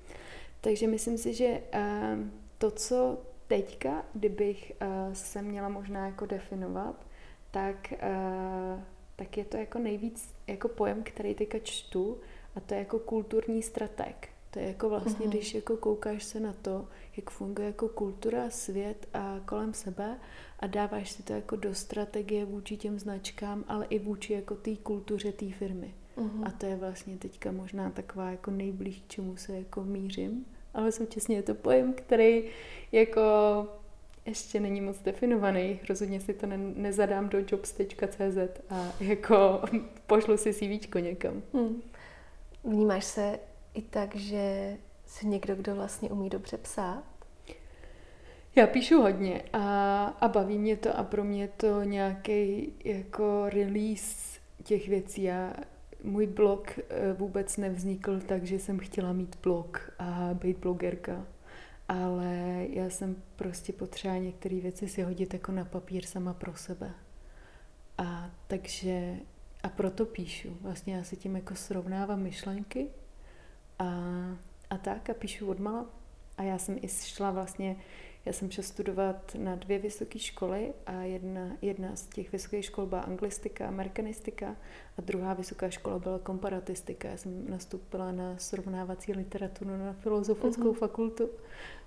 [0.61, 7.07] Takže myslím si, že uh, to, co teďka, kdybych uh, se měla možná jako definovat,
[7.51, 8.81] tak, uh,
[9.17, 12.19] tak je to jako nejvíc jako pojem, který teďka čtu
[12.55, 14.29] a to je jako kulturní strateg.
[14.51, 15.31] To je jako vlastně, uh-huh.
[15.31, 20.19] když jako koukáš se na to, jak funguje jako kultura, svět a kolem sebe
[20.61, 24.77] a dáváš si to jako do strategie vůči těm značkám, ale i vůči jako té
[24.77, 25.95] kultuře té firmy.
[26.17, 26.47] Uh-huh.
[26.47, 30.47] A to je vlastně teďka možná taková jako nejblíž, k čemu se jako mířím,
[30.77, 32.45] ale současně je to pojem, který
[32.93, 33.23] jako
[34.27, 35.81] ještě není moc definovaný.
[35.89, 39.63] Rozhodně si to ne, nezadám do jobs.cz a jako
[40.07, 41.43] pošlu si CVčko někam.
[41.55, 41.83] Hmm.
[42.65, 43.39] Vnímáš se
[43.75, 47.05] i tak, že jsi někdo, kdo vlastně umí dobře psát?
[48.57, 54.41] Já píšu hodně a, a baví mě to a pro mě to nějaký jako release
[54.65, 55.23] těch věcí.
[55.23, 55.53] Já,
[56.07, 61.27] můj blog eh, vůbec nevznikl tak, že jsem chtěla mít blog a být blogerka,
[61.89, 66.95] ale já jsem prostě potřeba některé věci si hodit jako na papír sama pro sebe.
[67.99, 69.17] A takže
[69.63, 70.57] a proto píšu.
[70.61, 72.89] Vlastně já si tím jako srovnávám myšlenky
[73.79, 73.85] a,
[74.71, 75.87] a tak a píšu odmala.
[76.39, 77.77] A já jsem i šla vlastně
[78.27, 82.87] já jsem šla studovat na dvě vysoké školy a jedna, jedna z těch vysokých škol
[82.87, 84.57] byla anglistika, amerikanistika
[84.99, 87.09] a druhá vysoká škola byla komparatistika.
[87.09, 90.79] Já jsem nastoupila na srovnávací literaturu na filozofickou uh-huh.
[90.79, 91.29] fakultu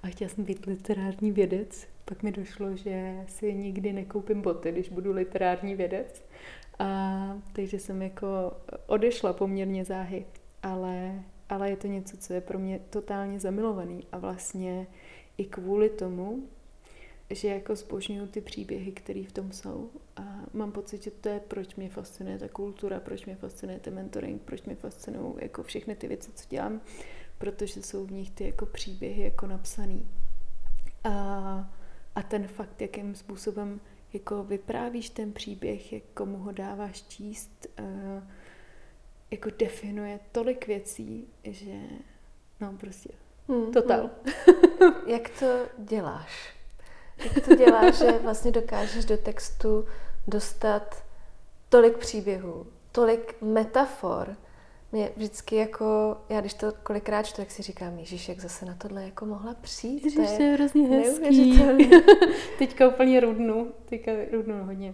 [0.03, 1.87] a chtěla jsem být literární vědec.
[2.05, 6.23] Pak mi došlo, že si nikdy nekoupím boty, když budu literární vědec.
[6.79, 10.25] A takže jsem jako odešla poměrně záhy,
[10.63, 14.87] ale, ale je to něco, co je pro mě totálně zamilovaný a vlastně
[15.39, 16.43] i kvůli tomu,
[17.29, 19.89] že jako zbožňuju ty příběhy, které v tom jsou.
[20.15, 20.21] A
[20.53, 24.41] mám pocit, že to je, proč mě fascinuje ta kultura, proč mě fascinuje ten mentoring,
[24.41, 26.81] proč mě fascinují jako všechny ty věci, co dělám,
[27.37, 30.07] protože jsou v nich ty jako příběhy jako napsaný.
[31.03, 31.09] A,
[32.15, 33.81] a ten fakt, jakým způsobem
[34.13, 37.67] jako vyprávíš ten příběh, jak komu ho dáváš číst,
[39.31, 41.79] jako definuje tolik věcí, že
[42.61, 43.09] no prostě
[43.49, 44.09] Hmm, Total.
[44.79, 44.93] Hmm.
[45.07, 45.45] Jak to
[45.77, 46.53] děláš?
[47.23, 49.85] Jak to děláš, že vlastně dokážeš do textu
[50.27, 51.03] dostat
[51.69, 54.35] tolik příběhů, tolik metafor,
[54.91, 58.75] mě vždycky jako, já když to kolikrát čtu, tak si říkám, Ježíš, jak zase na
[58.75, 60.03] tohle jako mohla přijít.
[60.03, 61.63] Ježíš, to je, hrozně hezký.
[62.57, 64.93] Teďka úplně rudnu, teďka rudnu hodně.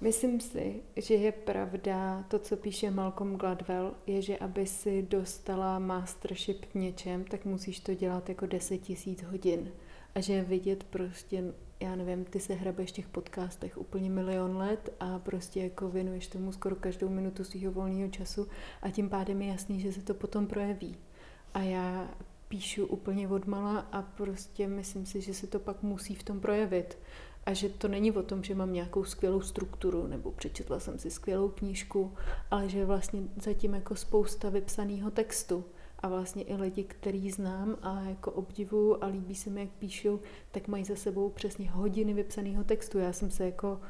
[0.00, 5.78] Myslím si, že je pravda to, co píše Malcolm Gladwell, je, že aby si dostala
[5.78, 9.72] mastership v něčem, tak musíš to dělat jako 10 tisíc hodin.
[10.14, 11.44] A že vidět prostě,
[11.80, 16.26] já nevím, ty se hrabeš v těch podcastech úplně milion let a prostě jako věnuješ
[16.26, 18.48] tomu skoro každou minutu svého volného času
[18.82, 20.96] a tím pádem je jasný, že se to potom projeví.
[21.54, 22.10] A já
[22.48, 26.98] píšu úplně odmala a prostě myslím si, že se to pak musí v tom projevit.
[27.46, 31.10] A že to není o tom, že mám nějakou skvělou strukturu nebo přečetla jsem si
[31.10, 32.14] skvělou knížku,
[32.50, 35.64] ale že je vlastně zatím jako spousta vypsaného textu.
[35.98, 40.20] A vlastně i lidi, který znám a jako obdivuju a líbí se mi, jak píšou,
[40.50, 42.98] tak mají za sebou přesně hodiny vypsaného textu.
[42.98, 43.80] Já jsem se jako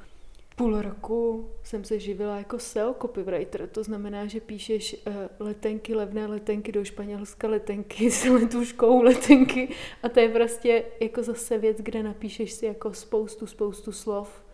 [0.57, 6.27] půl roku jsem se živila jako SEO copywriter, to znamená, že píšeš uh, letenky, levné
[6.27, 9.69] letenky do Španělska, letenky s letuškou, letenky
[10.03, 14.45] a to je prostě jako zase věc, kde napíšeš si jako spoustu, spoustu slov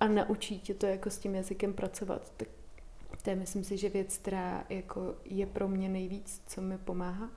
[0.00, 2.32] a naučí tě to jako s tím jazykem pracovat.
[2.36, 2.48] Tak
[3.22, 7.30] to je myslím si, že věc, která jako je pro mě nejvíc, co mi pomáhá.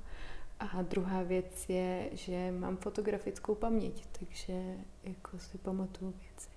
[0.59, 6.54] A druhá věc je, že mám fotografickou paměť, takže jako si pamatuju věci.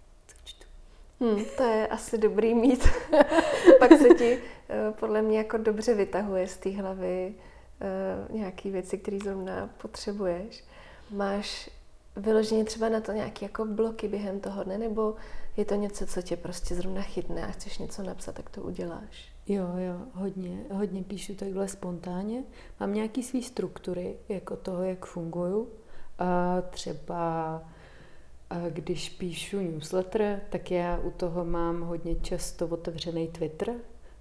[1.20, 2.88] Hmm, to je asi dobrý mít.
[3.78, 7.34] Pak se ti eh, podle mě jako dobře vytahuje z té hlavy
[7.80, 10.64] uh, nějaký věci, které zrovna potřebuješ.
[11.10, 11.70] Máš
[12.16, 15.14] vyloženě třeba na to nějaké jako bloky během toho dne, nebo
[15.56, 19.32] je to něco, co tě prostě zrovna chytne a chceš něco napsat, tak to uděláš?
[19.46, 22.44] Jo, jo, hodně, hodně píšu takhle spontánně.
[22.80, 25.68] Mám nějaký svý struktury, jako toho, jak funguju.
[26.18, 27.62] A třeba
[28.70, 33.74] když píšu newsletter, tak já u toho mám hodně často otevřený Twitter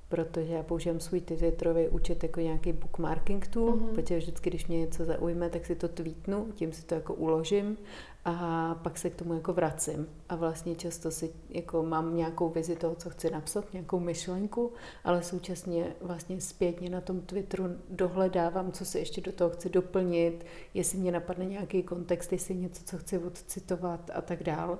[0.10, 3.96] protože já používám svůj Twitterový účet jako nějaký bookmarking tool, mm-hmm.
[3.96, 7.78] protože vždycky, když mě něco zaujme, tak si to tweetnu, tím si to jako uložím
[8.26, 10.08] a pak se k tomu jako vracím.
[10.30, 14.72] A vlastně často si jako mám nějakou vizi toho, co chci napsat, nějakou myšlenku,
[15.04, 20.46] ale současně vlastně zpětně na tom Twitteru dohledávám, co si ještě do toho chci doplnit,
[20.74, 24.80] jestli mě napadne nějaký kontext, jestli něco, co chci odcitovat a tak dál.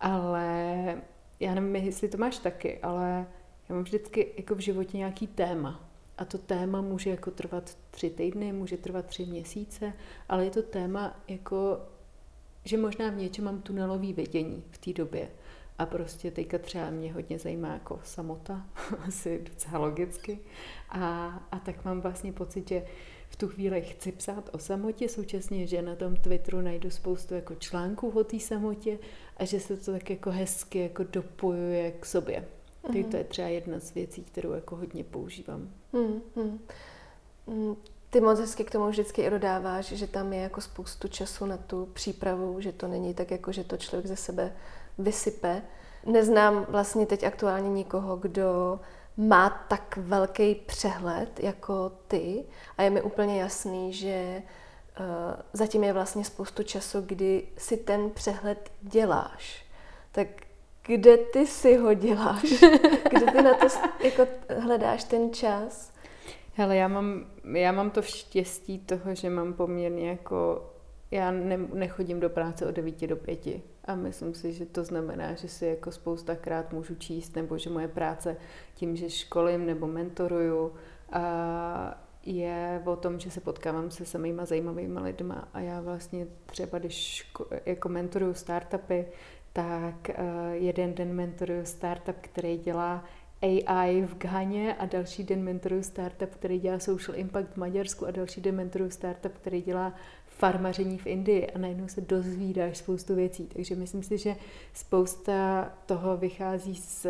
[0.00, 1.02] Ale
[1.40, 3.26] já nevím, jestli to máš taky, ale
[3.70, 5.90] já mám vždycky jako v životě nějaký téma.
[6.18, 9.92] A to téma může jako trvat tři týdny, může trvat tři měsíce,
[10.28, 11.80] ale je to téma jako,
[12.64, 15.28] že možná v něčem mám tunelový vidění v té době.
[15.78, 18.66] A prostě teďka třeba mě hodně zajímá jako samota,
[19.06, 20.38] asi docela logicky.
[20.88, 22.86] A, a tak mám vlastně pocit, že
[23.28, 27.54] v tu chvíli chci psát o samotě, současně, že na tom Twitteru najdu spoustu jako
[27.54, 28.98] článků o té samotě
[29.36, 32.44] a že se to tak jako hezky jako dopojuje k sobě.
[32.88, 33.04] Mm.
[33.04, 35.68] To je třeba jedna z věcí, kterou jako hodně používám.
[35.92, 36.20] Mm,
[37.46, 37.76] mm.
[38.10, 41.56] Ty moc hezky k tomu vždycky i dodáváš, že tam je jako spoustu času na
[41.56, 44.52] tu přípravu, že to není tak jako, že to člověk ze sebe
[44.98, 45.62] vysype.
[46.06, 48.80] Neznám vlastně teď aktuálně nikoho, kdo
[49.16, 52.44] má tak velký přehled jako ty
[52.78, 54.42] a je mi úplně jasný, že
[55.00, 55.04] uh,
[55.52, 59.66] zatím je vlastně spoustu času, kdy si ten přehled děláš.
[60.12, 60.28] Tak
[60.96, 62.42] kde ty si ho děláš?
[63.10, 63.66] Kde ty na to
[64.04, 64.26] jako
[64.58, 65.92] hledáš ten čas?
[66.54, 70.66] Hele, já mám, já mám to štěstí toho, že mám poměrně jako...
[71.10, 73.46] Já ne, nechodím do práce od 9 do 5
[73.84, 77.88] a myslím si, že to znamená, že si jako spoustakrát můžu číst, nebo že moje
[77.88, 78.36] práce
[78.74, 80.72] tím, že školím nebo mentoruju,
[81.12, 86.78] a je o tom, že se potkávám se samýma zajímavými lidma a já vlastně třeba,
[86.78, 87.32] když
[87.66, 89.06] jako mentoruju startupy,
[89.52, 93.04] tak uh, jeden den mentoruju startup, který dělá
[93.42, 98.10] AI v Ghaně a další den mentoruju startup, který dělá social impact v Maďarsku a
[98.10, 99.94] další den mentoruju startup, který dělá
[100.40, 103.48] farmaření v Indii a najednou se dozvídáš spoustu věcí.
[103.52, 104.36] Takže myslím si, že
[104.74, 107.06] spousta toho vychází z,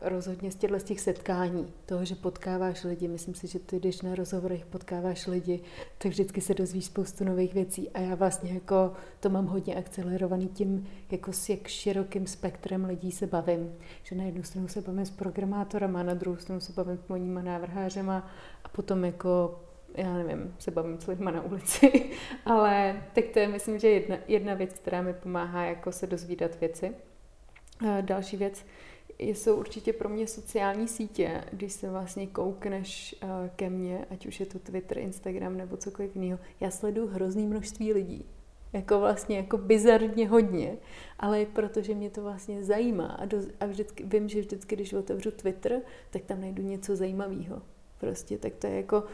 [0.00, 3.08] rozhodně z těchto těch setkání, toho, že potkáváš lidi.
[3.08, 5.60] Myslím si, že ty, když na rozhovorech potkáváš lidi,
[5.98, 10.48] tak vždycky se dozvíš spoustu nových věcí a já vlastně jako to mám hodně akcelerovaný
[10.48, 13.72] tím, jako s jak širokým spektrem lidí se bavím.
[14.02, 17.42] Že na jednu stranu se bavím s programátorama, na druhou stranu se bavím s moníma
[17.42, 18.30] návrhářema
[18.64, 19.60] a potom jako
[19.94, 22.10] já nevím, se bavím s lidma na ulici,
[22.44, 26.60] ale tak to je, myslím, že jedna, jedna věc, která mi pomáhá jako se dozvídat
[26.60, 26.94] věci.
[28.00, 28.64] Další věc
[29.18, 33.14] jsou určitě pro mě sociální sítě, když se vlastně koukneš
[33.56, 36.38] ke mně, ať už je to Twitter, Instagram nebo cokoliv jiného.
[36.60, 38.24] Já sleduju hrozný množství lidí,
[38.72, 40.76] jako vlastně jako bizarně hodně,
[41.18, 45.30] ale protože mě to vlastně zajímá a, do, a vždycky, vím, že vždycky, když otevřu
[45.30, 47.62] Twitter, tak tam najdu něco zajímavého.
[47.98, 49.04] Prostě, tak to je jako,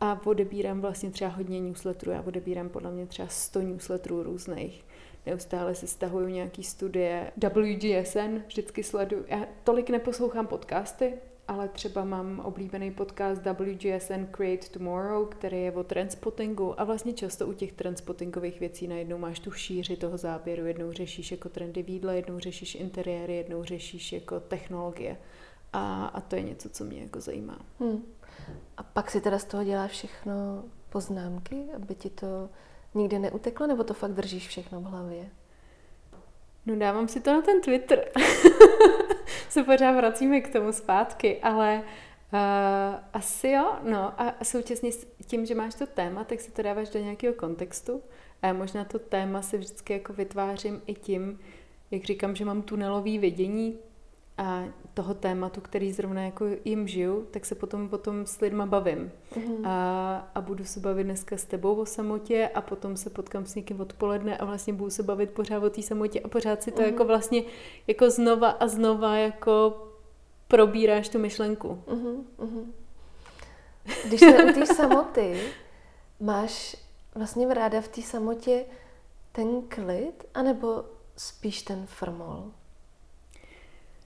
[0.00, 4.84] a odebírám vlastně třeba hodně newsletterů, já odebírám podle mě třeba 100 newsletterů různých.
[5.26, 9.24] Neustále si stahuju nějaký studie, WGSN vždycky sleduju.
[9.28, 11.14] Já tolik neposlouchám podcasty,
[11.48, 17.46] ale třeba mám oblíbený podcast WGSN Create Tomorrow, který je o transpottingu a vlastně často
[17.46, 22.16] u těch transpottingových věcí najednou máš tu šíři toho záběru, jednou řešíš jako trendy výdle,
[22.16, 25.16] jednou řešíš interiéry, jednou řešíš jako technologie.
[25.72, 27.58] A, a to je něco, co mě jako zajímá.
[27.80, 28.02] Hmm.
[28.76, 32.48] A pak si teda z toho děláš všechno poznámky, aby ti to
[32.94, 35.30] nikde neuteklo, nebo to fakt držíš všechno v hlavě?
[36.66, 38.08] No dávám si to na ten Twitter.
[39.48, 41.82] Se pořád vracíme k tomu zpátky, ale
[42.32, 42.38] uh,
[43.12, 46.88] asi jo, no a současně s tím, že máš to téma, tak si to dáváš
[46.88, 48.02] do nějakého kontextu
[48.42, 51.40] a já možná to téma si vždycky jako vytvářím i tím,
[51.90, 53.78] jak říkám, že mám tunelový vidění,
[54.38, 54.64] a
[54.94, 59.12] toho tématu, který zrovna jako jim žiju, tak se potom, potom s lidma bavím.
[59.32, 59.66] Mm-hmm.
[59.68, 63.54] A, a budu se bavit dneska s tebou o samotě a potom se potkám s
[63.54, 66.82] někým odpoledne a vlastně budu se bavit pořád o té samotě a pořád si to
[66.82, 66.86] mm-hmm.
[66.86, 67.42] jako vlastně
[67.86, 69.86] jako znova a znova jako
[70.48, 71.82] probíráš tu myšlenku.
[71.86, 72.64] Mm-hmm.
[74.04, 75.40] Když se u té samoty
[76.20, 76.76] máš
[77.14, 78.64] vlastně ráda v té samotě
[79.32, 80.84] ten klid, anebo
[81.16, 82.50] spíš ten frmol?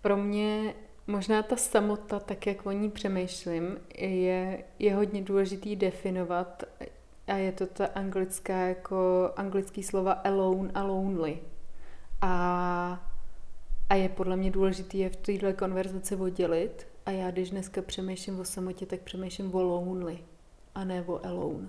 [0.06, 0.74] Pro mě
[1.06, 6.62] možná ta samota, tak jak o ní přemýšlím, je, je hodně důležitý definovat
[7.26, 11.38] a je to ta anglická jako anglický slova alone a lonely.
[12.20, 13.10] A,
[13.88, 18.40] a je podle mě důležitý je v této konverzaci oddělit a já když dneska přemýšlím
[18.40, 20.18] o samotě, tak přemýšlím o lonely
[20.74, 21.68] a ne o alone.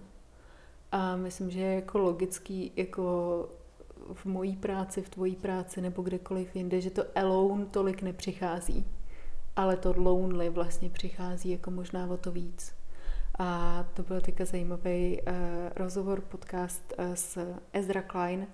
[0.92, 3.50] A myslím, že je jako logický jako
[4.14, 8.86] v mojí práci, v tvojí práci nebo kdekoliv jinde, že to alone tolik nepřichází.
[9.58, 12.74] ale to lonely vlastně přichází jako možná o to víc.
[13.40, 15.34] A to byl teďka zajímavý uh,
[15.76, 18.48] rozhovor, podcast uh, s Ezra Klein,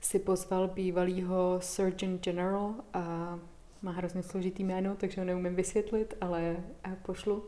[0.00, 3.38] si pozval bývalýho Surgeon General a
[3.82, 6.56] má hrozně složitý jméno, takže ho neumím vysvětlit, ale
[6.86, 7.44] uh, pošlu.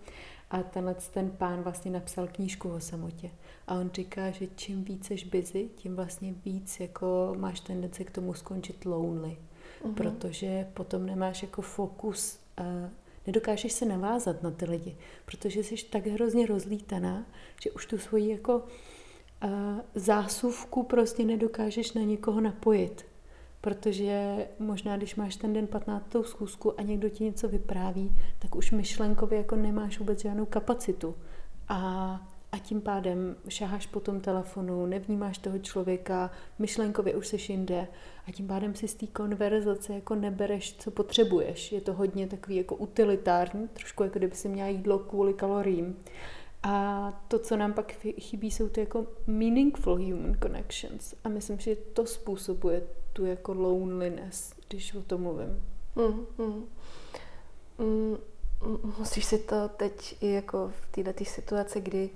[0.51, 3.31] A tenhle ten pán vlastně napsal knížku o samotě.
[3.67, 8.11] A on říká, že čím víc jsi busy, tím vlastně víc jako máš tendence k
[8.11, 9.37] tomu skončit lonely.
[9.83, 9.95] Uh-huh.
[9.95, 12.91] Protože potom nemáš jako fokus, uh,
[13.27, 17.27] nedokážeš se navázat na ty lidi, protože jsi tak hrozně rozlítaná,
[17.63, 19.51] že už tu svoji jako uh,
[19.95, 23.05] zásuvku prostě nedokážeš na někoho napojit.
[23.61, 26.07] Protože možná, když máš ten den 15.
[26.23, 31.15] schůzku a někdo ti něco vypráví, tak už myšlenkově jako nemáš vůbec žádnou kapacitu.
[31.69, 37.89] A, a tím pádem šaháš po tom telefonu, nevnímáš toho člověka, myšlenkově už seš jinde
[38.27, 41.73] a tím pádem si z té konverzace jako nebereš, co potřebuješ.
[41.73, 45.97] Je to hodně takový jako utilitární, trošku jako kdyby si měla jídlo kvůli kaloriím.
[46.63, 51.15] A to, co nám pak chybí, jsou ty jako meaningful human connections.
[51.25, 52.83] A myslím, že to způsobuje
[53.13, 55.63] tu jako loneliness, když o tom mluvím.
[55.97, 56.65] Mm, mm.
[57.79, 58.17] Mm,
[58.99, 62.11] musíš si to teď i jako v této situaci, kdy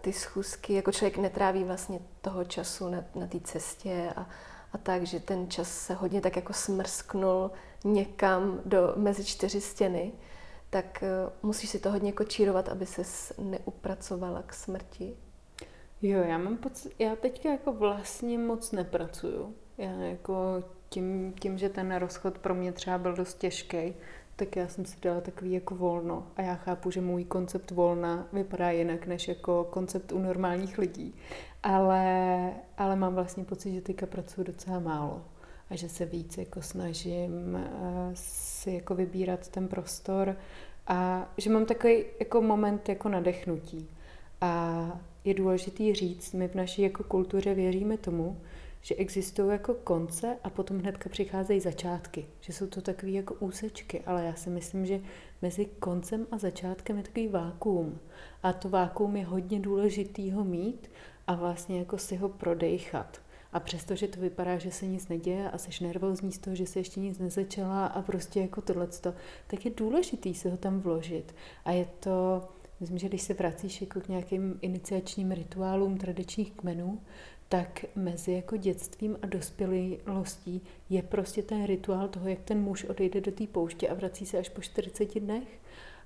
[0.00, 4.28] ty schůzky, jako člověk netráví vlastně toho času na, na té cestě a,
[4.72, 7.50] a tak, že ten čas se hodně tak jako smrsknul
[7.84, 10.12] někam do mezi čtyři stěny,
[10.70, 15.16] tak uh, musíš si to hodně kočírovat, aby se neupracovala k smrti.
[16.02, 19.54] Jo, já mám pocit, já teďka jako vlastně moc nepracuju.
[19.78, 23.94] Já jako tím, tím, že ten rozchod pro mě třeba byl dost těžký,
[24.40, 26.26] tak já jsem si dala takový jako volno.
[26.36, 31.14] A já chápu, že můj koncept volna vypadá jinak než jako koncept u normálních lidí.
[31.62, 35.24] Ale, ale mám vlastně pocit, že teďka pracuji docela málo
[35.70, 37.60] a že se víc jako snažím uh,
[38.14, 40.36] si jako vybírat ten prostor
[40.86, 43.88] a že mám takový jako moment jako nadechnutí.
[44.40, 48.40] A je důležitý říct, my v naší jako kultuře věříme tomu,
[48.82, 52.26] že existují jako konce a potom hnedka přicházejí začátky.
[52.40, 55.00] Že jsou to takové jako úsečky, ale já si myslím, že
[55.42, 57.98] mezi koncem a začátkem je takový vákuum.
[58.42, 60.90] A to vákuum je hodně důležitý ho mít
[61.26, 63.20] a vlastně jako si ho prodejchat.
[63.52, 66.78] A přestože to vypadá, že se nic neděje a jsi nervózní z toho, že se
[66.78, 69.14] ještě nic nezačala a prostě jako tohleto,
[69.46, 71.34] tak je důležitý se ho tam vložit.
[71.64, 72.48] A je to,
[72.80, 77.00] myslím, že když se vracíš jako k nějakým iniciačním rituálům tradičních kmenů,
[77.52, 83.20] tak mezi jako dětstvím a dospělostí je prostě ten rituál toho, jak ten muž odejde
[83.20, 85.48] do té pouště a vrací se až po 40 dnech.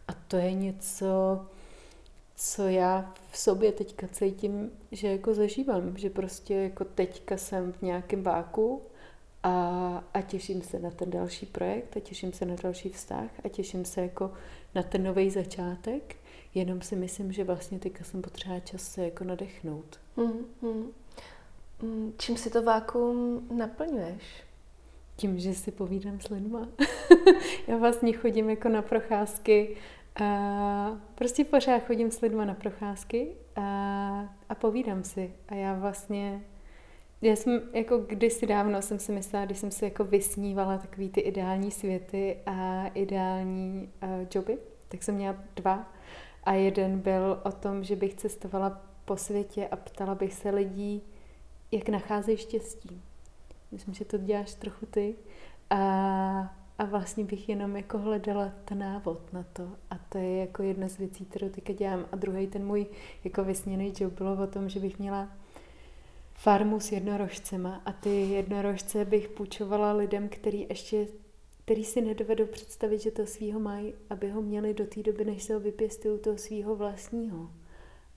[0.09, 1.40] A to je něco,
[2.34, 7.82] co já v sobě teďka cítím, že jako zažívám, že prostě jako teďka jsem v
[7.82, 8.82] nějakém váku
[9.42, 13.49] a, a těším se na ten další projekt a těším se na další vztah a
[13.49, 14.32] těším se jako
[14.74, 16.16] na ten nový začátek,
[16.55, 20.01] jenom si myslím, že vlastně teďka jsem potřeba čas se jako nadechnout.
[20.16, 20.84] Mm-hmm.
[21.85, 24.43] Mm, čím si to vákuum naplňuješ?
[25.16, 26.68] Tím, že si povídám s lidma.
[27.68, 29.76] Já vlastně chodím jako na procházky
[30.22, 33.64] a prostě pořád chodím s lidma na procházky a,
[34.49, 35.32] a povídám si.
[35.49, 36.45] A já vlastně,
[37.22, 41.20] já jsem jako kdysi dávno jsem si myslela, když jsem si jako vysnívala takový ty
[41.20, 44.59] ideální světy a ideální uh, joby,
[44.89, 45.93] tak jsem měla dva.
[46.45, 51.03] A jeden byl o tom, že bych cestovala po světě a ptala bych se lidí,
[51.75, 53.03] jak nacházej štěstí.
[53.72, 55.14] Myslím, že to děláš trochu ty.
[55.70, 55.79] A,
[56.79, 59.68] a vlastně bych jenom jako hledala ten návod na to.
[59.91, 62.07] A to je jako jedna z věcí, kterou teďka dělám.
[62.12, 62.87] A druhý ten můj
[63.25, 65.29] jako vysněný job bylo o tom, že bych měla
[66.35, 71.07] farmu s jednorožcema a ty jednorožce bych půjčovala lidem, který ještě
[71.64, 75.43] který si nedovedou představit, že to svýho mají, aby ho měli do té doby, než
[75.43, 77.51] se ho vypěstují toho svýho vlastního.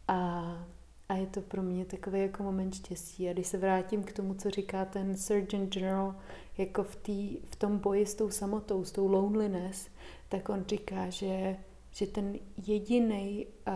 [0.08, 0.68] A
[1.10, 3.30] a je to pro mě takový jako moment štěstí.
[3.30, 6.16] A když se vrátím k tomu, co říká ten Surgeon General,
[6.58, 9.88] jako v, tý, v tom boji s tou samotou, s tou loneliness,
[10.30, 11.58] tak on říká, že,
[11.92, 13.74] že ten jediný uh,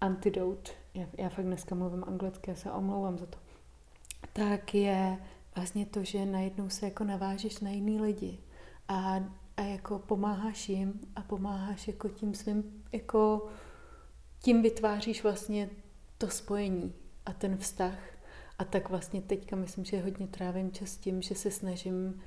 [0.00, 3.38] antidote, já, já fakt dneska mluvím anglicky, já se omlouvám za to,
[4.32, 5.18] tak je
[5.56, 8.38] vlastně to, že najednou se jako navážeš na jiný lidi
[8.88, 9.20] a,
[9.56, 13.48] a jako pomáháš jim a pomáháš jako tím svým, jako
[14.40, 15.70] tím vytváříš vlastně
[16.18, 16.94] to spojení
[17.26, 17.98] a ten vztah.
[18.58, 22.22] A tak vlastně teďka myslím, že hodně trávím čas tím, že se snažím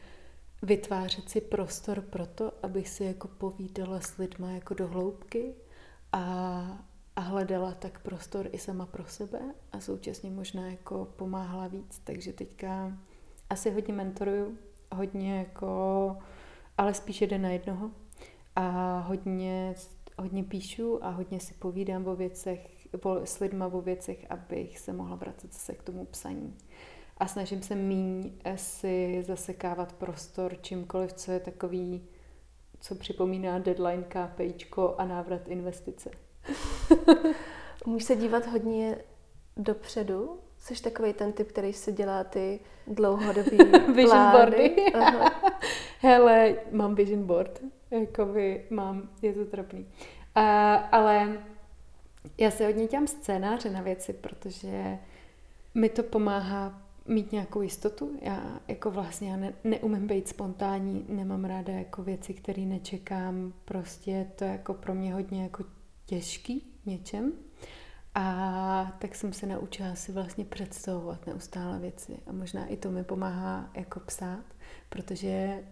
[0.61, 5.53] vytvářet si prostor pro to, abych si jako povídala s lidma jako do hloubky
[6.11, 6.21] a,
[7.15, 9.39] a hledala tak prostor i sama pro sebe
[9.71, 12.01] a současně možná jako pomáhala víc.
[12.03, 12.97] Takže teďka
[13.49, 14.57] asi hodně mentoruju,
[14.95, 16.17] hodně jako,
[16.77, 17.91] ale spíš jeden na jednoho.
[18.55, 19.75] a hodně,
[20.19, 22.76] hodně píšu a hodně si povídám o věcech,
[23.23, 26.57] s lidma o věcech, abych se mohla vracet zase k tomu psaní.
[27.17, 32.07] A snažím se míň si zasekávat prostor čímkoliv, co je takový,
[32.79, 36.09] co připomíná deadline, KPIčko a návrat investice.
[37.85, 38.97] Můžeš se dívat hodně
[39.57, 40.39] dopředu?
[40.59, 43.57] Jsi takový ten typ, který si dělá ty dlouhodobý
[43.95, 44.75] vision boardy.
[45.99, 47.61] Hele, mám vision board.
[47.91, 49.79] Jakoby mám, je to trapný.
[50.37, 50.43] Uh,
[50.91, 51.43] ale
[52.37, 54.97] já se hodně dělám scénáře na věci, protože
[55.75, 58.19] mi to pomáhá mít nějakou jistotu.
[58.21, 63.53] Já jako vlastně já ne, neumím být spontánní, nemám ráda jako věci, které nečekám.
[63.65, 65.63] Prostě to je jako pro mě hodně jako
[66.05, 67.33] těžký něčem.
[68.15, 72.19] A tak jsem se naučila si vlastně představovat neustále věci.
[72.27, 74.45] A možná i to mi pomáhá jako psát,
[74.89, 75.63] protože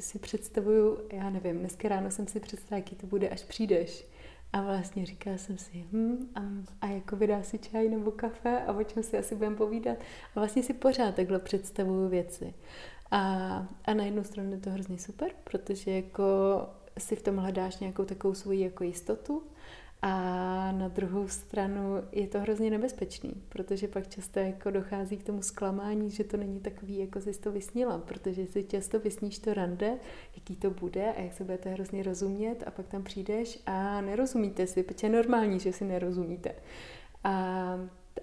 [0.00, 4.04] si představuju, já nevím, dneska ráno jsem si představila, jaký to bude, až přijdeš.
[4.52, 6.40] A vlastně říkala jsem si, hm, a,
[6.80, 9.98] a jako vydá si čaj nebo kafe a o čem si asi budeme povídat.
[10.36, 12.54] A vlastně si pořád takhle představuju věci.
[13.10, 13.20] A,
[13.84, 16.22] a na jednu stranu je to hrozně super, protože jako
[16.98, 19.42] si v tom hledáš nějakou takovou svoji jako jistotu
[20.04, 25.42] a na druhou stranu je to hrozně nebezpečný, protože pak často jako dochází k tomu
[25.42, 29.98] zklamání, že to není takový, jako jsi to vysnila, protože si často vysníš to rande,
[30.36, 34.66] jaký to bude a jak se budete hrozně rozumět a pak tam přijdeš a nerozumíte
[34.66, 36.54] si, protože je normální, že si nerozumíte.
[37.24, 37.32] A,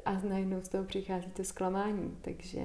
[0.06, 2.62] a najednou z toho přichází to zklamání, takže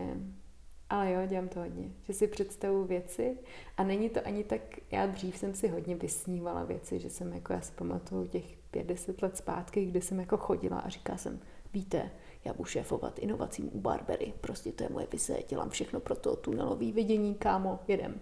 [0.91, 3.39] ale jo, dělám to hodně, že si představu věci
[3.77, 4.61] a není to ani tak,
[4.91, 8.87] já dřív jsem si hodně vysnívala věci, že jsem jako, já si pamatuju těch pět,
[8.87, 11.41] deset let zpátky, kdy jsem jako chodila a říkala jsem,
[11.73, 12.11] víte,
[12.45, 16.37] já budu šéfovat inovacím u Barbery, prostě to je moje vize, dělám všechno pro to
[16.37, 18.21] tunelový vidění, kámo, jedem.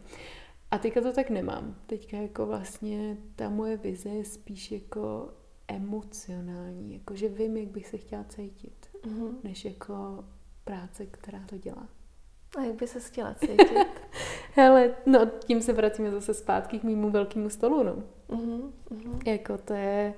[0.71, 1.77] A teďka to tak nemám.
[1.87, 5.29] Teďka jako vlastně ta moje vize je spíš jako
[5.69, 9.35] emocionální, jako že vím, jak bych se chtěla cítit, mm-hmm.
[9.45, 10.25] než jako
[10.65, 11.89] práce, která to dělá.
[12.59, 13.87] A jak by se chtěla cítit?
[14.55, 17.97] Hele, no tím se vracíme zase zpátky k mému velkému stolu, no.
[18.29, 18.73] Mm-hmm.
[19.27, 20.15] Jako to je,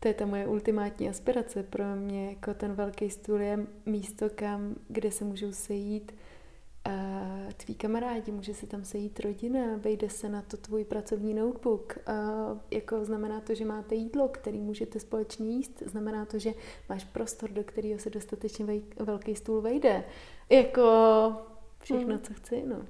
[0.00, 1.62] to je ta moje ultimátní aspirace.
[1.62, 6.12] Pro mě jako ten velký stůl je místo, kam, kde se můžou sejít
[6.86, 11.98] uh, tví kamarádi, může se tam sejít rodina, vejde se na to tvůj pracovní notebook.
[12.08, 15.82] Uh, jako znamená to, že máte jídlo, který můžete společně jíst.
[15.86, 16.54] Znamená to, že
[16.88, 20.04] máš prostor, do kterého se dostatečně vej, velký stůl vejde.
[20.50, 20.82] Jako
[21.80, 22.20] všechno, mm.
[22.20, 22.82] co chci, no.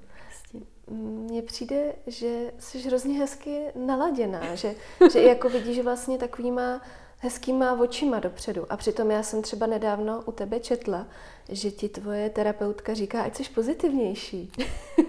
[0.90, 4.74] Mně přijde, že jsi hrozně hezky naladěná, že,
[5.12, 6.82] že jako vidíš vlastně takovýma
[7.18, 8.72] hezkýma očima dopředu.
[8.72, 11.06] A přitom já jsem třeba nedávno u tebe četla,
[11.48, 14.52] že ti tvoje terapeutka říká, ať jsi pozitivnější.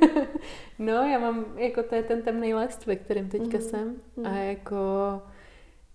[0.79, 3.63] no, já mám, jako to je ten temný list, ve kterém teďka mm.
[3.63, 3.95] jsem.
[4.23, 4.38] A mhm.
[4.38, 4.75] jako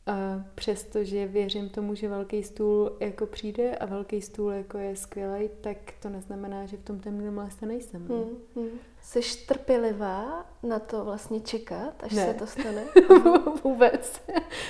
[0.06, 5.50] a přestože věřím tomu, že velký stůl jako přijde a velký stůl jako je skvělý,
[5.60, 8.08] tak to neznamená, že v tom temném lese nejsem.
[8.08, 8.78] Hmm, hmm.
[9.02, 12.26] Jsi trpělivá na to vlastně čekat, až ne.
[12.26, 12.84] se to stane?
[13.64, 14.22] Vůbec.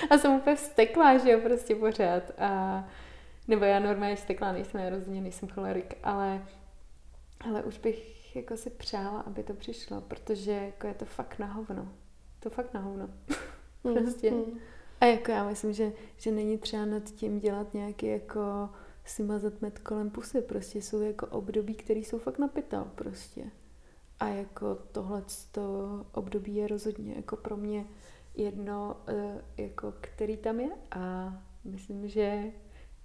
[0.09, 2.23] A jsem úplně vsteklá, že jo, prostě pořád.
[2.37, 2.83] A,
[3.47, 6.45] nebo já normálně vsteklá nejsem, já rozhodně nejsem cholerik, ale,
[7.39, 11.47] ale už bych jako si přála, aby to přišlo, protože jako je to fakt na
[11.47, 11.87] hovno.
[12.39, 13.09] To fakt na hovno.
[13.83, 14.31] Hmm, prostě.
[14.31, 14.59] Hmm.
[15.01, 18.69] A jako já myslím, že, že není třeba nad tím dělat nějaký jako
[19.05, 20.41] si mazat med kolem pusy.
[20.41, 23.51] Prostě jsou jako období, které jsou fakt na pytel prostě.
[24.19, 25.23] A jako tohle
[26.13, 27.85] období je rozhodně jako pro mě
[28.35, 30.69] jedno, eh, jako který tam je.
[30.91, 31.33] A
[31.63, 32.43] myslím, že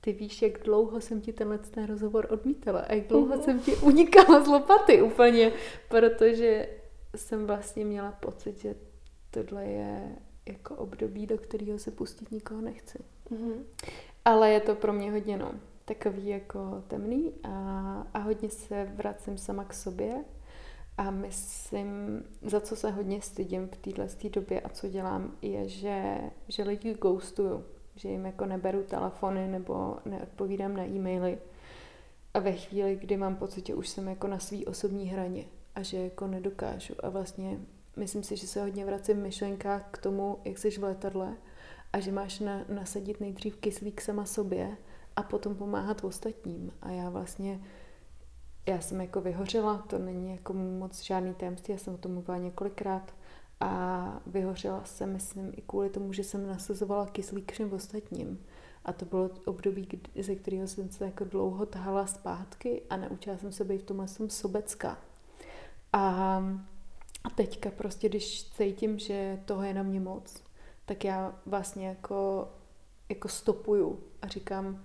[0.00, 3.40] ty víš, jak dlouho jsem ti tenhle ten rozhovor odmítala a jak dlouho mm-hmm.
[3.40, 5.52] jsem ti unikala z lopaty úplně,
[5.88, 6.68] protože
[7.16, 8.74] jsem vlastně měla pocit, že
[9.30, 10.16] tohle je
[10.46, 12.98] jako období, do kterého se pustit nikoho nechci.
[13.30, 13.62] Mm-hmm.
[14.24, 15.52] Ale je to pro mě hodně no,
[15.84, 20.24] takový jako temný a, a hodně se vracím sama k sobě
[20.98, 26.18] a myslím, za co se hodně stydím v téhle době a co dělám, je, že,
[26.48, 27.64] že lidi ghostuju,
[27.96, 31.38] že jim jako neberu telefony nebo neodpovídám na e-maily
[32.34, 35.82] a ve chvíli, kdy mám pocit, že už jsem jako na svý osobní hraně a
[35.82, 37.58] že jako nedokážu a vlastně
[37.96, 41.36] myslím si, že se hodně vracím v myšlenkách k tomu, jak jsi v letadle
[41.92, 44.76] a že máš na, nasadit nejdřív kyslík sama sobě
[45.16, 46.72] a potom pomáhat ostatním.
[46.82, 47.60] A já vlastně,
[48.68, 52.38] já jsem jako vyhořela, to není jako moc žádný tajemství, já jsem o tom mluvila
[52.38, 53.14] několikrát
[53.60, 58.44] a vyhořela jsem, myslím, i kvůli tomu, že jsem nasazovala kyslík všem ostatním.
[58.84, 59.88] A to bylo období,
[60.20, 64.06] ze kterého jsem se jako dlouho tahala zpátky a naučila jsem se být v tomhle
[64.28, 64.98] sobecká.
[65.92, 66.42] A
[67.24, 70.42] a teďka prostě, když cítím, že toho je na mě moc,
[70.84, 72.48] tak já vlastně jako,
[73.08, 74.84] jako stopuju a říkám,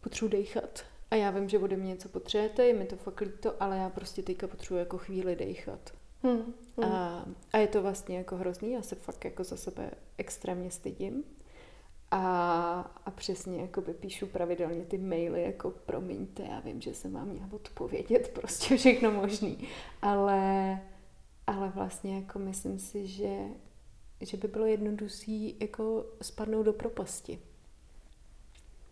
[0.00, 0.84] potřebuji dejchat.
[1.10, 3.90] A já vím, že ode mě něco potřebujete, je mi to fakt líto, ale já
[3.90, 5.92] prostě teďka potřebuji jako chvíli dejchat.
[6.22, 6.92] Hmm, hmm.
[6.92, 11.24] A, a je to vlastně jako hrozný, já se fakt jako za sebe extrémně stydím.
[12.10, 12.20] A,
[13.06, 17.28] a přesně jako by píšu pravidelně ty maily, jako promiňte, já vím, že jsem vám
[17.28, 19.68] měla odpovědět, prostě všechno možný.
[20.02, 20.80] Ale,
[21.48, 23.38] ale vlastně jako myslím si, že,
[24.20, 27.38] že by bylo jednodušší jako spadnout do propasti.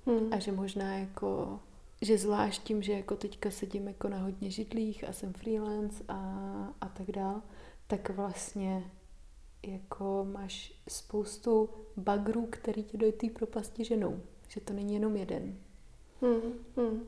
[0.06, 0.32] Hmm.
[0.32, 1.60] A že možná jako,
[2.02, 6.18] že zvlášť tím, že jako teďka sedím jako na hodně židlích a jsem freelance a,
[6.80, 7.42] a tak dál,
[7.86, 8.90] tak vlastně
[9.62, 14.20] jako máš spoustu bagrů, který tě do té propasti ženou.
[14.48, 15.58] Že to není jenom jeden.
[16.20, 17.06] Hmm, hmm.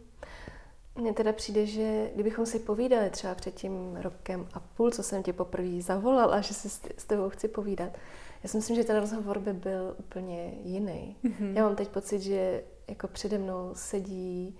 [0.98, 5.22] Mně teda přijde, že kdybychom si povídali třeba před tím rokem a půl, co jsem
[5.22, 6.68] tě poprvé zavolala, že si
[6.98, 7.98] s tebou chci povídat,
[8.42, 11.16] já si myslím, že ten rozhovor by byl úplně jiný.
[11.24, 11.56] Mm-hmm.
[11.56, 14.58] Já mám teď pocit, že jako přede mnou sedí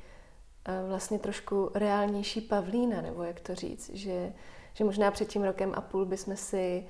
[0.65, 4.33] eh, vlastně trošku reálnější Pavlína, nebo jak to říct, že,
[4.75, 6.85] že možná před tím rokem a půl bychom si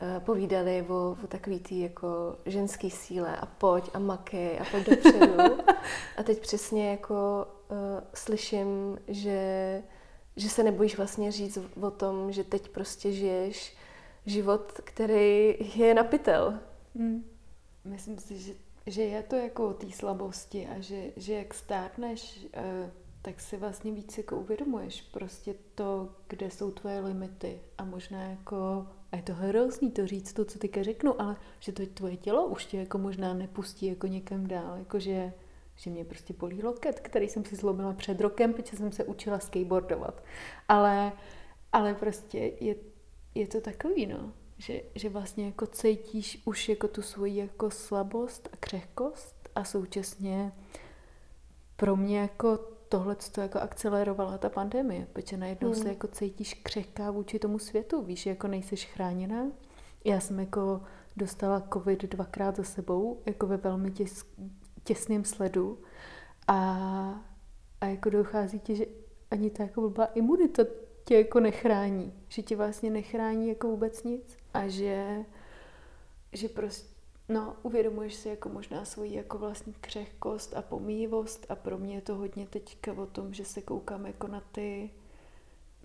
[0.00, 4.90] Eh, povídali o, o takový tý jako ženský síle a pojď a makej a pojď
[4.90, 5.34] dopředu.
[6.16, 7.76] a teď přesně jako uh,
[8.14, 9.82] slyším, že,
[10.36, 13.76] že se nebojíš vlastně říct o tom, že teď prostě žiješ
[14.26, 16.58] život, který je napitel.
[16.94, 17.24] Hmm.
[17.84, 18.54] Myslím si, že,
[18.86, 22.90] že je to jako o té slabosti a že, že jak stárneš, uh,
[23.22, 28.86] tak si vlastně víc jako uvědomuješ prostě to, kde jsou tvoje limity a možná jako
[29.12, 32.46] a je to hrozný to říct, to, co teďka řeknu, ale že to tvoje tělo
[32.46, 35.32] už tě jako možná nepustí jako někam dál, jakože
[35.76, 39.38] že mě prostě bolí loket, který jsem si zlomila před rokem, protože jsem se učila
[39.38, 40.22] skateboardovat.
[40.68, 41.12] Ale,
[41.72, 42.74] ale prostě je,
[43.34, 48.48] je to takový, no, že, že vlastně jako cítíš už jako tu svoji jako slabost
[48.52, 50.52] a křehkost a současně
[51.76, 52.58] pro mě jako
[52.88, 55.82] tohle to jako akcelerovala ta pandemie, protože najednou hmm.
[55.82, 59.46] se jako cítíš křehká vůči tomu světu, víš, jako nejseš chráněná.
[60.04, 60.80] Já jsem jako
[61.16, 64.24] dostala covid dvakrát za sebou, jako ve velmi těs,
[64.86, 65.78] těsném sledu.
[66.48, 66.56] A,
[67.80, 68.86] a jako dochází ti, že
[69.30, 70.62] ani ta jako blbá imunita
[71.04, 74.36] tě jako nechrání, že tě vlastně nechrání jako vůbec nic.
[74.54, 75.24] A že,
[76.32, 76.96] že prostě
[77.28, 82.00] No, uvědomuješ si jako možná svoji jako vlastní křehkost a pomíjivost a pro mě je
[82.00, 84.90] to hodně teďka o tom, že se koukám jako na ty,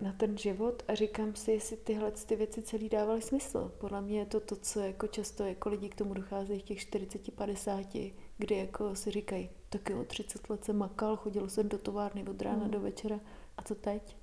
[0.00, 3.72] na ten život a říkám si, jestli tyhle ty věci celý dávaly smysl.
[3.78, 6.78] Podle mě je to to, co jako často jako lidi k tomu docházejí v těch
[6.78, 8.12] 40-50,
[8.42, 12.42] kdy jako si říkají, tak jo, 30 let jsem makal, chodil jsem do továrny od
[12.42, 12.70] rána hmm.
[12.70, 13.20] do večera
[13.56, 14.16] a co teď?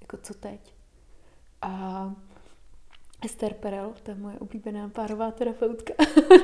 [0.00, 0.74] Jako co teď?
[1.62, 2.14] A
[3.24, 5.94] Esther Perel, je moje oblíbená párová terapeutka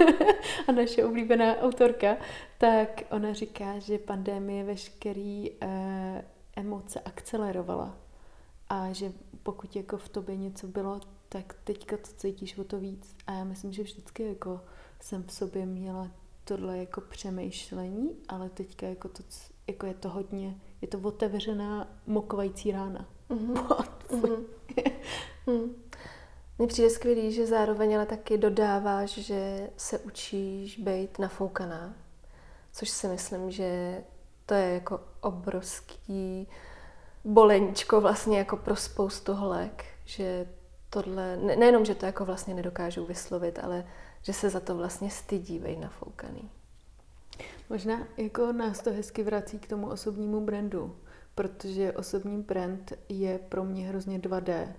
[0.68, 2.16] a naše oblíbená autorka,
[2.58, 6.24] tak ona říká, že pandemie veškerý eh,
[6.56, 7.96] emoce akcelerovala
[8.68, 9.12] a že
[9.42, 13.16] pokud jako v tobě něco bylo, tak teďka to cítíš o to víc.
[13.26, 14.60] A já myslím, že vždycky jako
[15.00, 16.10] jsem v sobě měla
[16.48, 19.22] tohle jako přemýšlení, ale teďka jako, to,
[19.66, 23.08] jako je to hodně, je to otevřená mokovající rána.
[24.08, 24.44] Mm-hmm.
[25.46, 25.70] mm-hmm.
[26.58, 31.94] Mně přijde skvělý, že zároveň ale taky dodáváš, že se učíš být nafoukaná,
[32.72, 34.00] což si myslím, že
[34.46, 36.48] to je jako obrovský
[37.24, 40.46] boleničko vlastně jako pro spoustu holek, že
[40.90, 43.84] tohle, ne, nejenom, že to jako vlastně nedokážou vyslovit, ale
[44.26, 46.50] že se za to vlastně stydí být nafoukaný.
[47.70, 50.96] Možná jako nás to hezky vrací k tomu osobnímu brandu,
[51.34, 54.72] protože osobní brand je pro mě hrozně 2D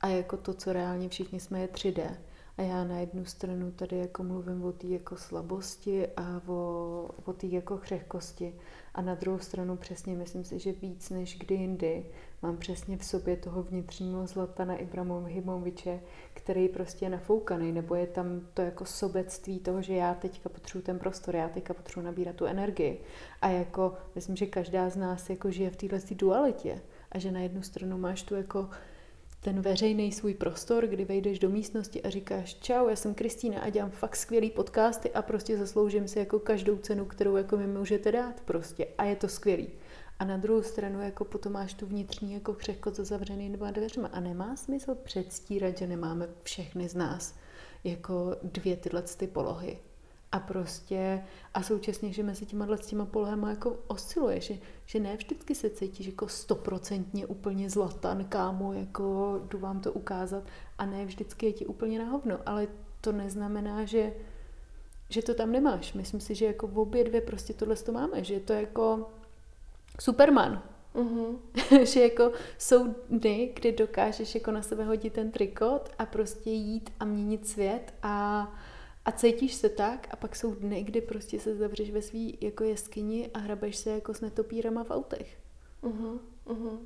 [0.00, 2.16] a jako to, co reálně všichni jsme, je 3D.
[2.58, 7.32] A já na jednu stranu tady jako mluvím o té jako slabosti a o, o
[7.32, 8.54] té jako křehkosti.
[8.96, 12.06] A na druhou stranu přesně myslím si, že víc než kdy jindy
[12.42, 16.00] mám přesně v sobě toho vnitřního Zlatana Ibrahimoviče,
[16.34, 20.82] který prostě je nafoukaný, nebo je tam to jako sobectví toho, že já teďka potřebuji
[20.82, 23.00] ten prostor, já teďka potřebuji nabírat tu energii.
[23.42, 26.82] A jako myslím, že každá z nás jako žije v této dualitě.
[27.12, 28.68] A že na jednu stranu máš tu jako
[29.46, 33.70] ten veřejný svůj prostor, kdy vejdeš do místnosti a říkáš čau, já jsem Kristýna a
[33.70, 38.12] dělám fakt skvělý podcasty a prostě zasloužím si jako každou cenu, kterou jako mi můžete
[38.12, 39.68] dát prostě a je to skvělý.
[40.18, 44.20] A na druhou stranu jako potom máš tu vnitřní jako křehkost za zavřenýma dveřma a
[44.20, 47.34] nemá smysl předstírat, že nemáme všechny z nás
[47.84, 49.78] jako dvě tyhle ty polohy.
[50.36, 51.24] A prostě,
[51.54, 54.54] a současně, že mezi těma s těma polohama jako osciluje, že,
[54.86, 60.42] že ne vždycky se cítíš jako stoprocentně úplně zlatan, kámo, jako jdu vám to ukázat
[60.78, 62.68] a ne vždycky je ti úplně na hovno, ale
[63.00, 64.12] to neznamená, že,
[65.08, 65.92] že to tam nemáš.
[65.92, 69.10] Myslím si, že jako v obě dvě prostě tohle to máme, že je to jako
[70.00, 70.62] Superman.
[70.94, 71.38] Mm-hmm.
[71.84, 76.92] že jako jsou dny, kdy dokážeš jako na sebe hodit ten trikot a prostě jít
[77.00, 78.48] a měnit svět a,
[79.06, 82.64] a cítíš se tak a pak jsou dny, kdy prostě se zavřeš ve svý jako
[82.64, 85.38] jeskyni a hrabeš se jako s netopírama v autech.
[85.82, 86.18] Mm-hmm.
[86.46, 86.78] Mm-hmm.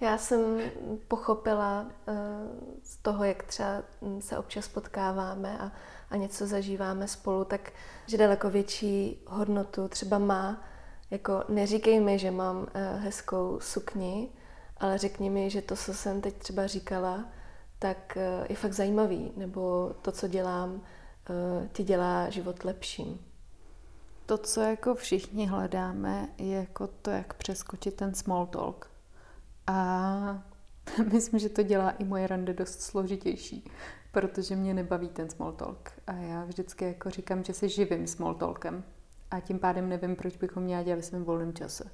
[0.00, 0.60] Já jsem
[1.08, 2.14] pochopila uh,
[2.82, 3.82] z toho, jak třeba
[4.20, 5.72] se občas potkáváme a,
[6.10, 7.72] a něco zažíváme spolu, tak
[8.06, 10.64] že daleko větší hodnotu třeba má,
[11.10, 12.66] jako neříkej mi, že mám uh,
[12.98, 14.28] hezkou sukni,
[14.76, 17.24] ale řekni mi, že to, co jsem teď třeba říkala,
[17.78, 20.82] tak uh, je fakt zajímavý, nebo to, co dělám,
[21.72, 23.18] ti dělá život lepším.
[24.26, 28.90] To, co jako všichni hledáme, je jako to, jak přeskočit ten small talk
[29.66, 30.42] a
[31.12, 33.70] myslím, že to dělá i moje rande dost složitější,
[34.12, 35.90] protože mě nebaví ten small talk.
[36.06, 38.84] A já vždycky jako říkám, že se živím small talkem.
[39.30, 41.84] A tím pádem nevím, proč bychom měla dělat ve svém volném čase.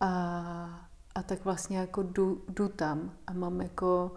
[0.00, 4.12] A, a tak vlastně jako jdu, jdu tam a mám jako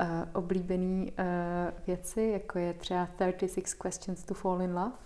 [0.00, 4.96] uh, oblíbený uh, věci, jako je třeba 36 questions to fall in love,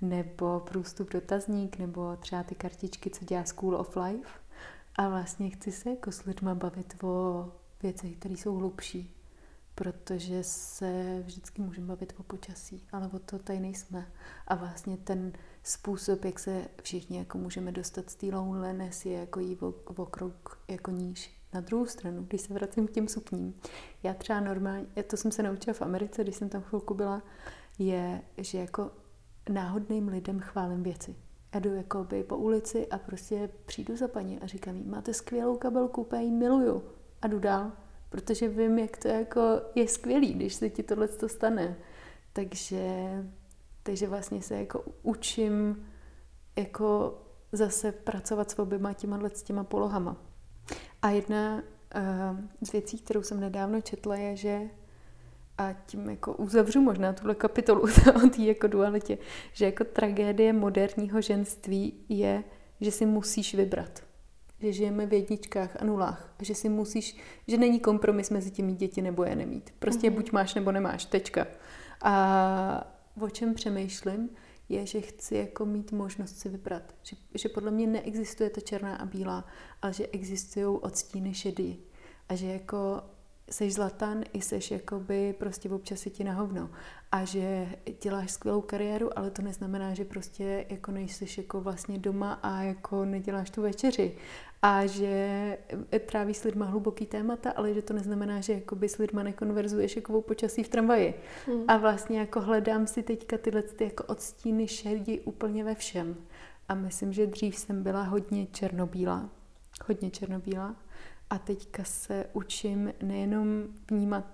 [0.00, 4.28] nebo průstup dotazník, nebo třeba ty kartičky, co dělá School of Life.
[4.96, 7.48] A vlastně chci se jako s lidma bavit o
[7.82, 9.16] věcech, které jsou hlubší,
[9.74, 14.12] protože se vždycky můžeme bavit o počasí, ale o to tady nejsme.
[14.46, 15.32] A vlastně ten
[15.62, 20.06] způsob, jak se všichni jako můžeme dostat z té loneliness, je jako jí o, o
[20.06, 21.35] krok jako níž.
[21.56, 23.54] Na druhou stranu, když se vracím k těm sukním,
[24.02, 27.22] já třeba normálně, to jsem se naučila v Americe, když jsem tam chvilku byla,
[27.78, 28.90] je, že jako
[29.48, 31.16] náhodným lidem chválím věci
[31.56, 35.14] já jdu jako by po ulici a prostě přijdu za paní a říkám jí, máte
[35.14, 36.82] skvělou kabelku, já ji miluju.
[37.22, 37.72] A jdu dál,
[38.08, 39.40] protože vím, jak to jako
[39.74, 41.76] je skvělý, když se ti tohle to stane.
[42.32, 43.06] Takže,
[43.82, 45.86] takže vlastně se jako učím
[46.56, 47.18] jako
[47.52, 50.16] zase pracovat s oběma těma, těma polohama.
[51.02, 54.60] A jedna uh, z věcí, kterou jsem nedávno četla, je, že
[55.58, 57.82] a tím jako uzavřu možná tuhle kapitolu
[58.26, 59.18] o té jako dualitě,
[59.52, 62.44] že jako tragédie moderního ženství je,
[62.80, 64.02] že si musíš vybrat.
[64.60, 66.34] Že žijeme v jedničkách a nulách.
[66.38, 67.16] A že si musíš,
[67.48, 69.70] že není kompromis mezi tím mít děti nebo je nemít.
[69.78, 70.14] Prostě mm-hmm.
[70.14, 71.46] buď máš nebo nemáš, tečka.
[72.02, 74.28] A o čem přemýšlím,
[74.68, 76.94] je, že chci jako mít možnost si vybrat.
[77.02, 79.44] Že, že podle mě neexistuje ta černá a bílá,
[79.82, 81.80] ale že existují odstíny šedý.
[82.28, 83.02] A že jako
[83.50, 86.70] seš zlatan i seš jakoby prostě občas si ti na hovno.
[87.12, 87.68] A že
[88.02, 93.04] děláš skvělou kariéru, ale to neznamená, že prostě jako nejseš jako vlastně doma a jako
[93.04, 94.16] neděláš tu večeři.
[94.62, 95.58] A že
[96.06, 100.22] tráví s lidma hluboký témata, ale že to neznamená, že jakoby s lidma nekonverzuješ jako
[100.22, 101.14] počasí v tramvaji.
[101.46, 101.64] Hmm.
[101.68, 106.16] A vlastně jako hledám si teďka tyhle ty jako odstíny šerdi úplně ve všem.
[106.68, 109.30] A myslím, že dřív jsem byla hodně černobílá.
[109.86, 110.76] Hodně černobílá
[111.30, 114.24] a teďka se učím nejenom vnímat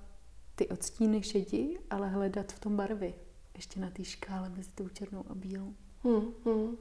[0.54, 3.14] ty odstíny šedi, ale hledat v tom barvy.
[3.54, 5.74] Ještě na té škále mezi tou černou a bílou.
[6.04, 6.76] Hmm, hmm.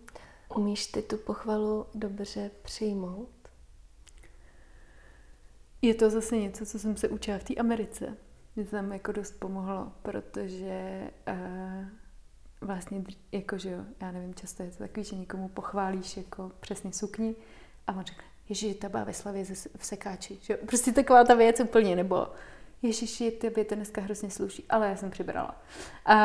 [0.56, 3.30] Umíš ty tu pochvalu dobře přijmout?
[5.82, 8.18] Je to zase něco, co jsem se učila v té Americe.
[8.56, 11.86] Mě to tam jako dost pomohlo, protože uh,
[12.62, 16.94] vlastně, jako že jo, já nevím, často je to takový, že někomu pochválíš jako přesně
[16.94, 17.36] sukni
[17.88, 19.46] a on řekne, Ježíš, ta byla ve slavě
[19.78, 20.38] v sekáči.
[20.42, 20.58] Že?
[20.58, 22.28] Prostě taková ta věc úplně, nebo
[22.82, 25.62] Ježíši, tebe to dneska hrozně sluší, ale já jsem přibrala.
[26.06, 26.18] A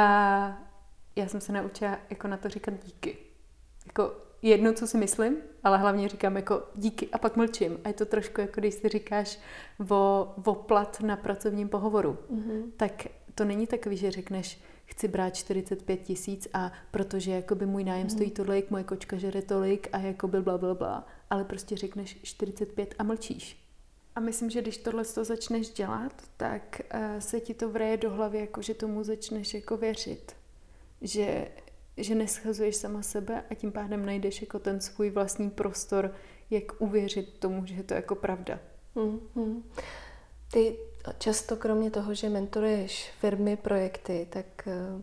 [1.17, 3.19] já jsem se naučila jako na to říkat díky.
[3.87, 4.13] Jako
[4.43, 7.79] jedno, co si myslím, ale hlavně říkám jako díky a pak mlčím.
[7.85, 9.39] A je to trošku jako když si říkáš
[9.91, 12.19] o, o plat na pracovním pohovoru.
[12.33, 12.63] Mm-hmm.
[12.77, 18.07] Tak to není takový, že řekneš, chci brát 45 tisíc a protože jakoby můj nájem
[18.07, 18.11] mm.
[18.11, 21.07] stojí tolik, moje kočka žere tolik a jako byl bla, bla, bla.
[21.31, 23.67] Ale prostě řekneš 45 a mlčíš.
[24.15, 28.11] A myslím, že když tohle to začneš dělat, tak uh, se ti to vreje do
[28.11, 30.37] hlavy, jako že tomu začneš jako věřit.
[31.01, 31.49] Že,
[31.97, 36.15] že neschazuješ sama sebe a tím pádem najdeš jako ten svůj vlastní prostor,
[36.51, 38.59] jak uvěřit tomu, že je to jako pravda.
[38.95, 39.71] Mm, mm.
[40.53, 40.77] Ty
[41.19, 45.03] často kromě toho, že mentoruješ firmy, projekty, tak eh,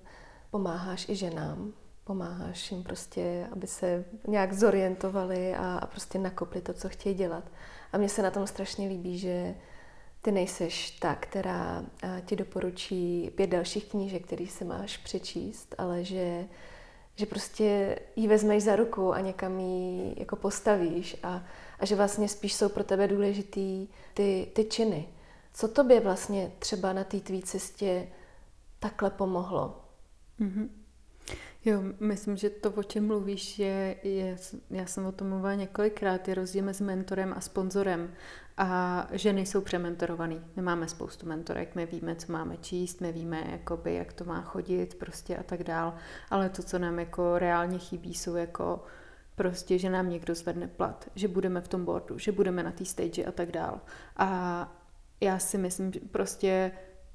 [0.51, 1.73] pomáháš i ženám.
[2.03, 7.43] Pomáháš jim prostě, aby se nějak zorientovali a, a prostě nakopli to, co chtějí dělat.
[7.93, 9.55] A mně se na tom strašně líbí, že
[10.21, 11.85] ty nejseš ta, která
[12.25, 16.47] ti doporučí pět dalších knížek, který si máš přečíst, ale že,
[17.15, 21.43] že prostě ji vezmeš za ruku a někam ji jako postavíš a,
[21.79, 25.07] a že vlastně spíš jsou pro tebe důležitý ty, ty činy.
[25.53, 28.07] Co tobě vlastně třeba na té tvý cestě
[28.79, 29.81] takhle pomohlo?
[30.39, 30.69] Mm-hmm.
[31.65, 34.37] Jo, myslím, že to, o čem mluvíš, je, je,
[34.69, 38.13] já jsem o tom mluvila několikrát, je rozdíl mezi mentorem a sponzorem.
[38.57, 40.41] A že nejsou přementorovaný.
[40.55, 44.41] My máme spoustu mentorek, my víme, co máme číst, my víme, jakoby, jak to má
[44.41, 45.93] chodit prostě a tak dál.
[46.29, 48.83] Ale to, co nám jako reálně chybí, jsou jako
[49.35, 52.85] prostě, že nám někdo zvedne plat, že budeme v tom boardu, že budeme na té
[52.85, 53.81] stage a tak dál.
[54.17, 54.71] A
[55.21, 56.71] já si myslím, že prostě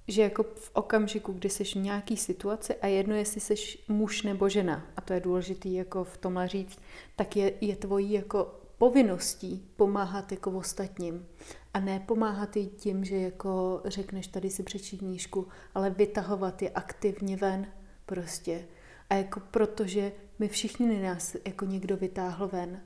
[0.08, 3.54] že jako v okamžiku, kdy jsi v nějaký situaci a jedno, jestli jsi
[3.88, 6.78] muž nebo žena, a to je důležité jako v tomhle říct,
[7.16, 11.26] tak je, je tvojí jako povinností pomáhat jako ostatním.
[11.74, 16.70] A ne pomáhat i tím, že jako řekneš, tady si přečí knížku, ale vytahovat je
[16.70, 17.66] aktivně ven
[18.06, 18.64] prostě.
[19.10, 22.80] A jako protože my všichni nás jako někdo vytáhl ven.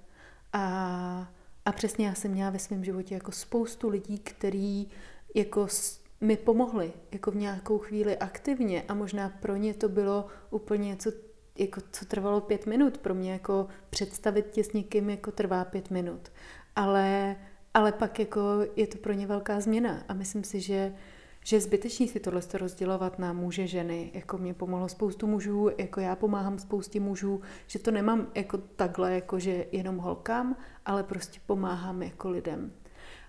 [0.52, 1.32] A,
[1.64, 4.88] a přesně já jsem měla ve svém životě jako spoustu lidí, který
[5.34, 5.68] jako
[6.22, 11.12] mi pomohli jako v nějakou chvíli aktivně a možná pro ně to bylo úplně něco,
[11.58, 12.98] jako co trvalo pět minut.
[12.98, 16.32] Pro mě jako představit tě s někým jako trvá pět minut.
[16.76, 17.36] Ale,
[17.74, 18.40] ale pak jako
[18.76, 20.94] je to pro ně velká změna a myslím si, že
[21.44, 24.10] že je zbytečný si tohle rozdělovat na muže, ženy.
[24.14, 29.14] Jako mě pomohlo spoustu mužů, jako já pomáhám spoustě mužů, že to nemám jako takhle,
[29.14, 30.56] jako že jenom holkám,
[30.86, 32.72] ale prostě pomáhám jako lidem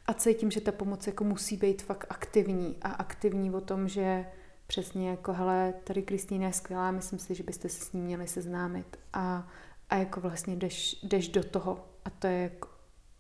[0.06, 4.26] a cítím, že ta pomoc jako musí být fakt aktivní a aktivní o tom, že
[4.68, 8.28] přesně jako hele, tady Kristýna je skvělá, myslím si, že byste se s ní měli
[8.28, 9.48] seznámit a,
[9.90, 12.70] a jako vlastně jdeš, jdeš do toho a to je jako,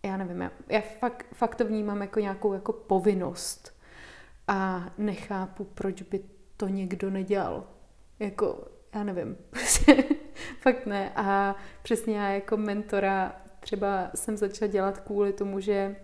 [0.03, 3.79] já nevím, já, já fakt, fakt to vnímám jako nějakou jako povinnost
[4.47, 6.23] a nechápu, proč by
[6.57, 7.67] to někdo nedělal.
[8.19, 9.37] Jako, já nevím,
[10.59, 11.11] fakt ne.
[11.15, 15.95] A přesně já jako mentora třeba jsem začala dělat kvůli tomu, že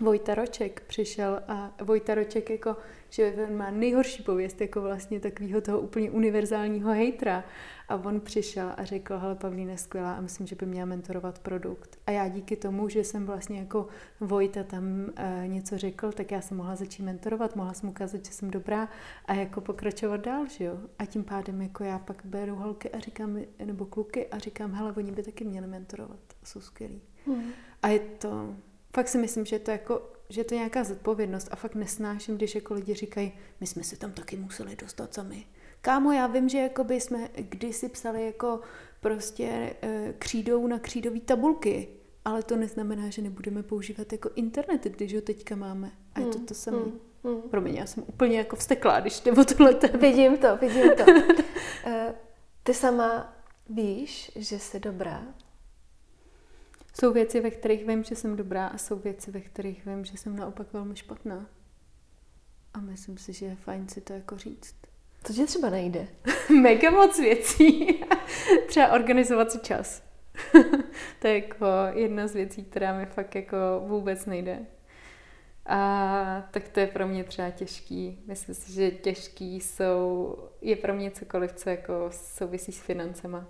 [0.00, 2.76] Vojta Roček přišel a Vojta Roček jako,
[3.10, 7.44] že on má nejhorší pověst jako vlastně takového toho úplně univerzálního hejtra
[7.88, 11.98] a on přišel a řekl, hele Pavlína skvělá a myslím, že by měla mentorovat produkt.
[12.06, 13.86] A já díky tomu, že jsem vlastně jako
[14.20, 14.84] Vojta tam
[15.16, 18.88] e, něco řekl, tak já jsem mohla začít mentorovat, mohla jsem ukázat, že jsem dobrá
[19.24, 20.78] a jako pokračovat dál, že jo.
[20.98, 24.92] A tím pádem jako já pak beru holky a říkám, nebo kluky a říkám, hele,
[24.92, 27.00] oni by taky měli mentorovat, jsou skvělí.
[27.26, 27.50] Hmm.
[27.82, 28.54] A je to,
[28.94, 32.54] fakt si myslím, že to jako že to je nějaká zodpovědnost a fakt nesnáším, když
[32.54, 35.46] jako lidi říkají, my jsme se tam taky museli dostat sami.
[35.80, 38.60] Kámo, já vím, že jako by jsme kdysi psali jako
[39.00, 41.88] prostě e, křídou na křídový tabulky,
[42.24, 45.90] ale to neznamená, že nebudeme používat jako internet, když ho teďka máme.
[46.14, 46.78] A je to hmm, to samé.
[46.78, 47.42] Hmm, hmm.
[47.42, 49.98] Promiň, já jsem úplně jako vsteklá, když jde o tohle téma.
[49.98, 51.12] Vidím to, vidím to.
[51.12, 51.92] uh,
[52.62, 53.36] ty sama
[53.68, 55.22] víš, že jsi dobrá,
[57.00, 60.18] jsou věci, ve kterých vím, že jsem dobrá a jsou věci, ve kterých vím, že
[60.18, 61.46] jsem naopak velmi špatná.
[62.74, 64.74] A myslím si, že je fajn si to jako říct.
[65.26, 66.08] To tě třeba nejde.
[66.62, 68.00] Mega moc věcí.
[68.66, 70.02] třeba organizovat si čas.
[71.18, 74.66] to je jako jedna z věcí, která mi fakt jako vůbec nejde.
[75.66, 78.22] A tak to je pro mě třeba těžký.
[78.26, 83.46] Myslím si, že těžký jsou, je pro mě cokoliv, co jako souvisí s financema.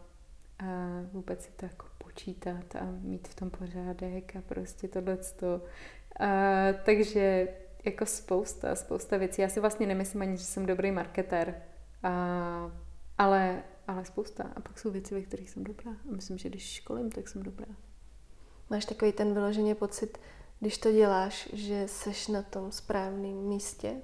[0.58, 0.64] A
[1.12, 5.62] vůbec si to jako počítat a mít v tom pořádek a prostě tohleto.
[6.20, 6.26] A,
[6.84, 7.48] takže
[7.84, 9.42] jako spousta, spousta věcí.
[9.42, 11.62] Já si vlastně nemyslím ani, že jsem dobrý marketér,
[12.02, 12.72] a,
[13.18, 14.44] ale, ale spousta.
[14.56, 15.90] A pak jsou věci, ve kterých jsem dobrá.
[15.90, 17.66] A myslím, že když školím, tak jsem dobrá.
[18.70, 20.18] Máš takový ten vyloženě pocit,
[20.60, 23.96] když to děláš, že seš na tom správném místě?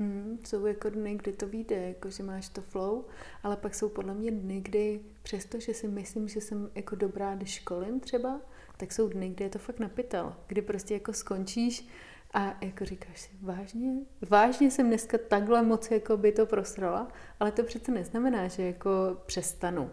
[0.00, 3.04] Mm, jsou jako dny, kdy to vyjde, jako že máš to flow,
[3.42, 7.34] ale pak jsou podle mě dny, kdy přesto, že si myslím, že jsem jako dobrá,
[7.34, 8.40] když školím třeba,
[8.76, 11.88] tak jsou dny, kdy je to fakt napitel, kdy prostě jako skončíš
[12.34, 13.92] a jako říkáš si, vážně?
[14.30, 17.08] Vážně jsem dneska takhle moc jako by to prosrala,
[17.40, 18.90] ale to přece neznamená, že jako
[19.26, 19.90] přestanu,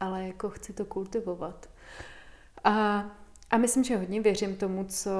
[0.00, 1.70] ale jako chci to kultivovat.
[2.64, 3.04] A
[3.52, 5.10] a myslím, že hodně věřím tomu, co,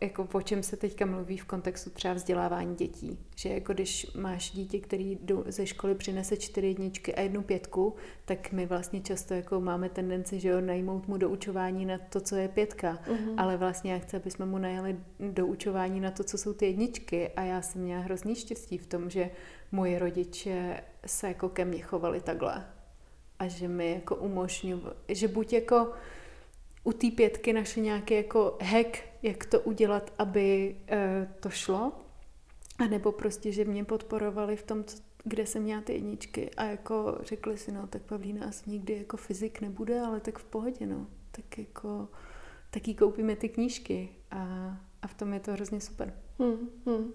[0.00, 3.18] jako o čem se teďka mluví v kontextu třeba vzdělávání dětí.
[3.36, 7.94] Že jako když máš dítě, který ze školy přinese čtyři jedničky a jednu pětku,
[8.24, 12.36] tak my vlastně často jako máme tendenci, že jo, najmout mu doučování na to, co
[12.36, 12.98] je pětka.
[13.06, 13.34] Mm-hmm.
[13.36, 17.28] Ale vlastně já chci, aby jsme mu najali doučování na to, co jsou ty jedničky.
[17.28, 19.30] A já jsem měla hrozný štěstí v tom, že
[19.72, 22.66] moji rodiče se jako ke mně chovali takhle.
[23.38, 25.92] A že mi jako umožňují, že buď jako
[26.84, 31.92] u té pětky našli nějaký jako hack, jak to udělat, aby e, to šlo.
[32.78, 36.64] A nebo prostě, že mě podporovali v tom, co, kde jsem měla ty jedničky a
[36.64, 40.86] jako řekli si, no tak Pavlína asi nikdy jako fyzik nebude, ale tak v pohodě,
[40.86, 41.06] no.
[41.30, 42.08] Tak jako,
[42.70, 44.40] taky koupíme ty knížky a,
[45.02, 46.14] a v tom je to hrozně super.
[46.40, 47.12] Hmm, hmm.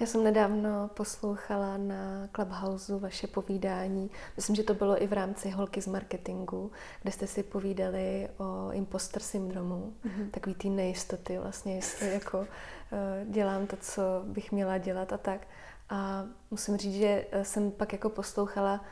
[0.00, 4.10] Já jsem nedávno poslouchala na Clubhouse vaše povídání.
[4.36, 6.72] Myslím, že to bylo i v rámci Holky z marketingu,
[7.02, 10.30] kde jste si povídali o imposter syndromu, mm-hmm.
[10.30, 12.46] takový ty nejistoty vlastně, jestli jako uh,
[13.32, 15.46] dělám to, co bych měla dělat a tak.
[15.90, 18.84] A musím říct, že eh, jsem pak jako poslouchala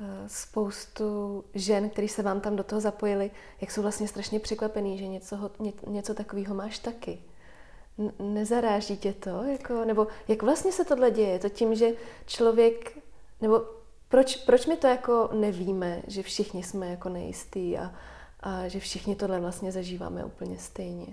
[0.00, 4.98] uh, spoustu žen, kteří se vám tam do toho zapojili, jak jsou vlastně strašně překvapený,
[4.98, 7.18] že něco, ně, něco takového máš taky
[8.18, 9.42] nezaráží tě to?
[9.42, 11.28] Jako, nebo jak vlastně se tohle děje?
[11.28, 11.90] Je to tím, že
[12.26, 12.98] člověk,
[13.40, 13.62] nebo
[14.08, 17.94] proč, proč my to jako nevíme, že všichni jsme jako nejistý a,
[18.40, 21.06] a že všichni tohle vlastně zažíváme úplně stejně?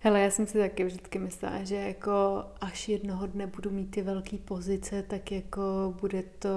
[0.00, 4.02] Hele, já jsem si taky vždycky myslela, že jako až jednoho dne budu mít ty
[4.02, 5.62] velké pozice, tak jako
[6.00, 6.48] bude to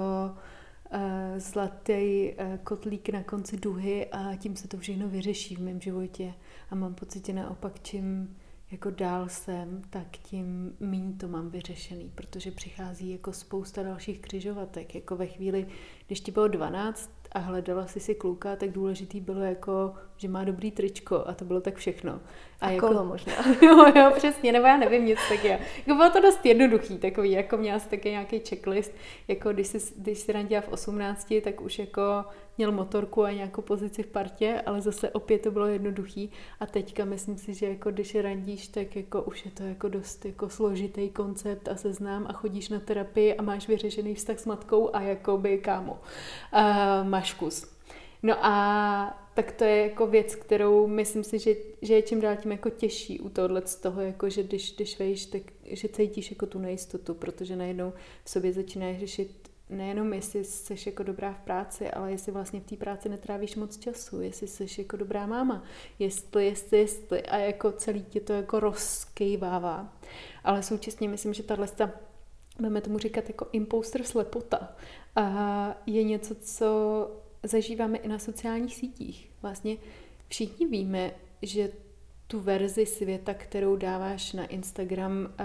[0.92, 1.00] uh,
[1.38, 6.34] zlatý uh, kotlík na konci duhy a tím se to všechno vyřeší v mém životě.
[6.70, 8.36] A mám pocit, že naopak čím
[8.70, 14.94] jako dál jsem, tak tím méně to mám vyřešený, protože přichází jako spousta dalších křižovatek.
[14.94, 15.66] Jako ve chvíli,
[16.06, 20.44] když ti bylo 12 a hledala si si kluka, tak důležitý bylo jako, že má
[20.44, 22.12] dobrý tričko a to bylo tak všechno.
[22.12, 23.32] A, a jako, kolo možná.
[23.62, 25.60] jo, jo, přesně, nebo já nevím nic tak je.
[25.78, 28.94] Jako bylo to dost jednoduchý, takový, jako měla jsi taky nějaký checklist,
[29.28, 32.24] jako když jsi, když jsi randila v 18, tak už jako
[32.58, 36.30] měl motorku a nějakou pozici v partě, ale zase opět to bylo jednoduchý
[36.60, 40.24] a teďka myslím si, že jako když randíš, tak jako už je to jako dost
[40.24, 44.90] jako složitý koncept a seznám a chodíš na terapii a máš vyřešený vztah s matkou
[44.92, 47.78] a jako by kámo, uh, máš kus.
[48.22, 52.36] No a tak to je jako věc, kterou myslím si, že, že je čím dál
[52.36, 56.30] tím jako těžší u tohohle z toho, jako že když, když vejš, tak že cítíš
[56.30, 57.92] jako tu nejistotu, protože najednou
[58.24, 62.66] v sobě začínáš řešit nejenom jestli jsi jako dobrá v práci, ale jestli vlastně v
[62.66, 65.62] té práci netrávíš moc času, jestli jsi jako dobrá máma,
[65.98, 69.96] jestli, jestli, jestli a jako celý tě to jako rozkejvává.
[70.44, 71.68] Ale současně myslím, že tahle
[72.56, 74.76] budeme tomu říkat jako imposter slepota,
[75.16, 76.66] a je něco, co
[77.42, 79.30] zažíváme i na sociálních sítích.
[79.42, 79.76] Vlastně
[80.28, 81.10] všichni víme,
[81.42, 81.70] že
[82.28, 85.44] tu verzi světa, kterou dáváš na Instagram, eh,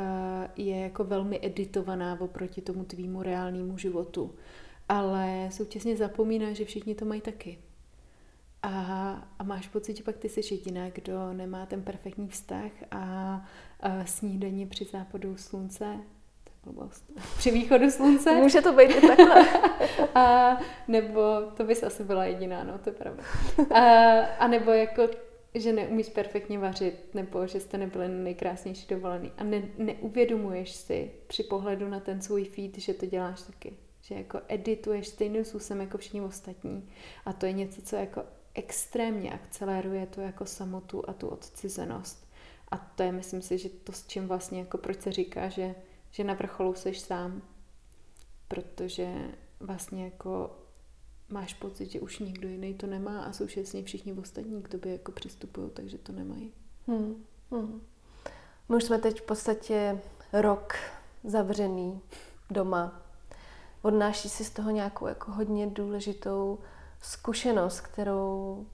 [0.55, 4.35] je jako velmi editovaná oproti tomu tvýmu reálnému životu.
[4.89, 7.57] Ale současně zapomíná, že všichni to mají taky.
[8.63, 8.71] A,
[9.39, 13.01] a máš pocit, že pak ty jsi jediná, kdo nemá ten perfektní vztah a,
[13.79, 15.99] a snídaní při západu slunce
[16.65, 17.03] blbost.
[17.37, 18.33] Při východu slunce.
[18.33, 19.45] Může to být i takhle.
[20.15, 20.57] a,
[20.87, 21.21] nebo
[21.57, 23.23] to bys asi byla jediná, no, to je pravda.
[23.71, 23.81] A,
[24.19, 25.07] a nebo jako
[25.55, 31.43] že neumíš perfektně vařit, nebo že jste nebyli nejkrásnější dovolený a ne, neuvědomuješ si při
[31.43, 33.77] pohledu na ten svůj feed, že to děláš taky.
[34.01, 36.89] Že jako edituješ stejným způsobem jako všichni ostatní.
[37.25, 38.23] A to je něco, co jako
[38.53, 42.27] extrémně akceleruje tu jako samotu a tu odcizenost.
[42.71, 45.75] A to je, myslím si, že to s čím vlastně, jako proč se říká, že,
[46.11, 47.41] že na vrcholu seš sám.
[48.47, 49.07] Protože
[49.59, 50.62] vlastně jako
[51.33, 55.11] máš pocit, že už nikdo jiný to nemá a současně všichni ostatní k tobě jako
[55.11, 56.51] přistupují, takže to nemají.
[56.87, 57.23] Hmm.
[57.51, 57.81] Hmm.
[58.69, 60.01] My už jsme teď v podstatě
[60.33, 60.73] rok
[61.23, 62.01] zavřený
[62.49, 63.01] doma.
[63.81, 66.59] Odnáší si z toho nějakou jako hodně důležitou
[67.01, 68.65] zkušenost, kterou,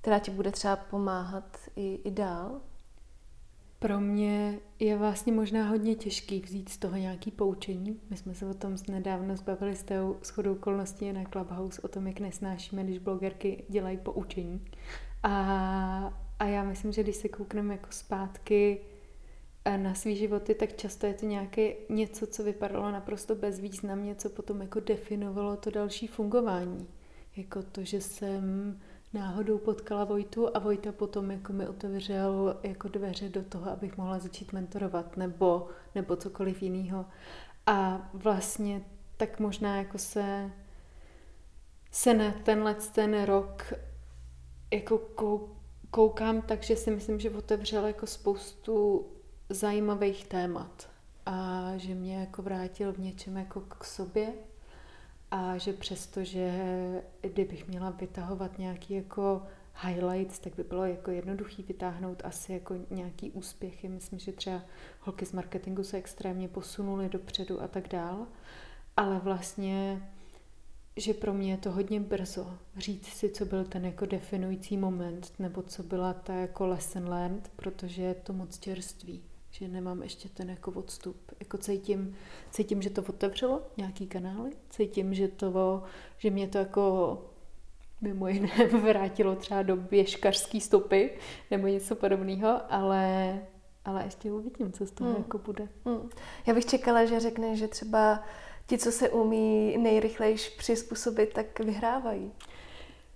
[0.00, 2.60] která ti bude třeba pomáhat i, i dál?
[3.78, 8.00] Pro mě je vlastně možná hodně těžký vzít z toho nějaký poučení.
[8.10, 12.06] My jsme se o tom nedávno zbavili s tou shodou okolností na Clubhouse o tom,
[12.06, 14.64] jak nesnášíme, když blogerky dělají poučení.
[15.22, 18.80] A, a já myslím, že když se koukneme jako zpátky
[19.64, 24.30] eh, na svý životy, tak často je to nějaké něco, co vypadalo naprosto bezvýznamně, co
[24.30, 26.88] potom jako definovalo to další fungování.
[27.36, 28.78] Jako to, že jsem
[29.12, 34.18] náhodou potkala Vojtu a Vojta potom jako mi otevřel jako dveře do toho, abych mohla
[34.18, 37.06] začít mentorovat nebo, nebo cokoliv jiného.
[37.66, 38.82] A vlastně
[39.16, 40.50] tak možná jako se,
[41.90, 43.72] se na tenhle ten rok
[44.72, 44.98] jako
[45.90, 49.06] koukám, takže si myslím, že otevřel jako spoustu
[49.48, 50.90] zajímavých témat
[51.26, 54.32] a že mě jako vrátil v něčem jako k sobě
[55.30, 56.52] a že přesto, že
[57.20, 59.42] kdybych měla vytahovat nějaký jako
[59.82, 63.88] highlights, tak by bylo jako jednoduchý vytáhnout asi jako nějaký úspěchy.
[63.88, 64.62] Myslím, že třeba
[65.00, 68.26] holky z marketingu se extrémně posunuly dopředu a tak dál.
[68.96, 70.02] Ale vlastně,
[70.96, 75.32] že pro mě je to hodně brzo říct si, co byl ten jako definující moment,
[75.38, 79.22] nebo co byla ta jako lesson learned, protože je to moc čerství
[79.58, 81.16] že nemám ještě ten jako odstup.
[81.40, 82.16] Jako cítím,
[82.50, 85.82] cítím, že to otevřelo nějaký kanály, cítím, že to,
[86.18, 87.18] že mě to jako
[88.00, 91.10] mimo jiné vrátilo třeba do běžkařské stopy
[91.50, 93.38] nebo něco podobného, ale
[93.84, 95.18] ale ještě uvidím, co z toho hmm.
[95.18, 95.68] jako bude.
[95.84, 96.10] Hmm.
[96.46, 98.22] Já bych čekala, že řekne, že třeba
[98.66, 102.32] ti, co se umí nejrychlejš přizpůsobit, tak vyhrávají.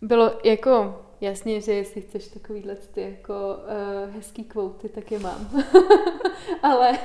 [0.02, 5.50] Bylo jako jasně, že jestli chceš takovýhle ty jako uh, hezký kvouty, tak je mám.
[6.62, 6.98] ale,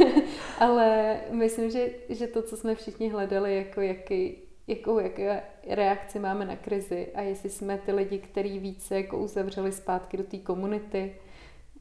[0.60, 4.38] ale myslím, že, že to, co jsme všichni hledali, jako jaký,
[4.68, 9.72] jakou, jaké reakci máme na krizi a jestli jsme ty lidi, kteří více jako uzavřeli
[9.72, 11.16] zpátky do té komunity,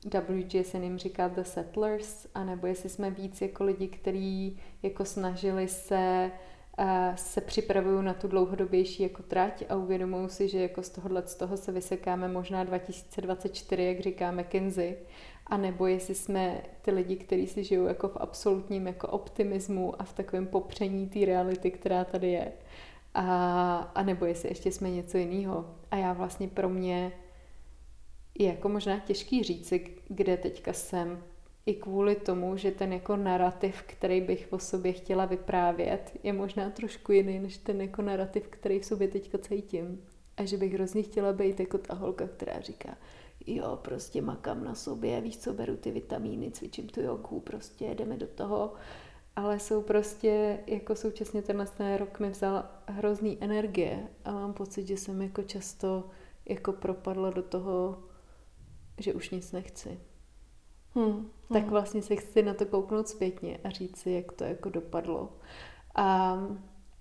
[0.04, 5.68] WG se jim říká The Settlers, anebo jestli jsme víc jako lidi, kteří jako snažili
[5.68, 6.30] se
[7.14, 11.34] se připravují na tu dlouhodobější jako trať a uvědomují si, že jako z tohohle z
[11.34, 14.96] toho se vysekáme možná 2024, jak říká McKinsey,
[15.46, 20.04] a nebo jestli jsme ty lidi, kteří si žijou jako v absolutním jako optimismu a
[20.04, 22.52] v takovém popření té reality, která tady je.
[23.14, 25.74] A, a nebo jestli ještě jsme něco jiného.
[25.90, 27.12] A já vlastně pro mě
[28.38, 31.22] je jako možná těžký říci, kde teďka jsem,
[31.66, 36.70] i kvůli tomu, že ten jako narrativ, který bych o sobě chtěla vyprávět, je možná
[36.70, 40.04] trošku jiný, než ten jako narrativ, který v sobě teďka cítím.
[40.36, 42.96] A že bych hrozně chtěla být jako ta holka, která říká,
[43.46, 48.16] jo, prostě makám na sobě, víš co, beru ty vitamíny, cvičím tu jogu, prostě jdeme
[48.16, 48.72] do toho.
[49.36, 54.86] Ale jsou prostě, jako současně tenhle ten rok mi vzal hrozný energie a mám pocit,
[54.86, 56.04] že jsem jako často
[56.48, 58.02] jako propadla do toho,
[58.98, 59.98] že už nic nechci.
[60.96, 61.30] Hmm.
[61.52, 61.70] Tak hmm.
[61.70, 65.32] vlastně se chci na to kouknout zpětně a říct si, jak to jako dopadlo.
[65.94, 66.38] A,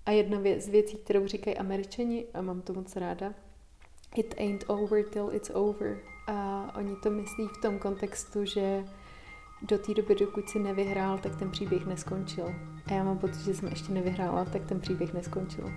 [0.06, 3.34] a jedna věc, z věcí, kterou říkají američani, a mám to moc ráda,
[4.14, 5.98] it ain't over till it's over.
[6.26, 8.84] A oni to myslí v tom kontextu, že
[9.62, 12.54] do té doby, dokud si nevyhrál, tak ten příběh neskončil.
[12.86, 15.70] A já mám pocit, že jsem ještě nevyhrála, tak ten příběh neskončil.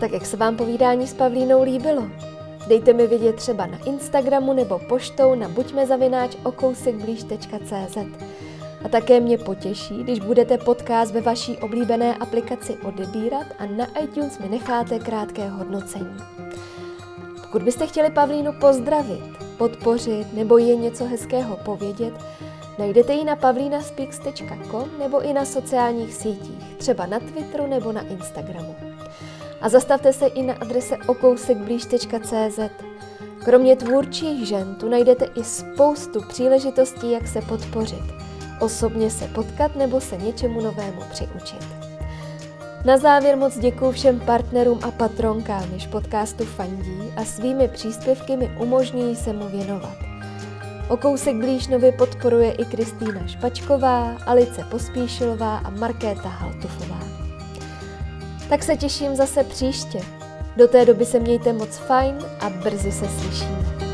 [0.00, 2.29] Tak jak se vám povídání s Pavlínou líbilo?
[2.70, 7.96] Dejte mi vědět třeba na Instagramu nebo poštou na buďmezavináč okousekblíž.cz.
[8.84, 14.38] A také mě potěší, když budete podcast ve vaší oblíbené aplikaci odebírat a na iTunes
[14.38, 16.16] mi necháte krátké hodnocení.
[17.42, 19.24] Pokud byste chtěli Pavlínu pozdravit,
[19.58, 22.14] podpořit nebo jen něco hezkého povědět,
[22.78, 28.89] najdete ji na pavlínaspeaks.com nebo i na sociálních sítích, třeba na Twitteru nebo na Instagramu.
[29.60, 32.58] A zastavte se i na adrese okousekblíž.cz.
[33.44, 38.04] Kromě tvůrčích žen tu najdete i spoustu příležitostí, jak se podpořit,
[38.60, 41.66] osobně se potkat nebo se něčemu novému přiučit.
[42.84, 48.50] Na závěr moc děkuji všem partnerům a patronkám, jež podcastu fandí a svými příspěvky mi
[48.58, 49.96] umožňují se mu věnovat.
[50.88, 57.19] O kousek blíž nově podporuje i Kristýna Špačková, Alice Pospíšilová a Markéta Haltufová
[58.50, 60.00] tak se těším zase příště.
[60.56, 63.89] Do té doby se mějte moc fajn a brzy se slyšíme.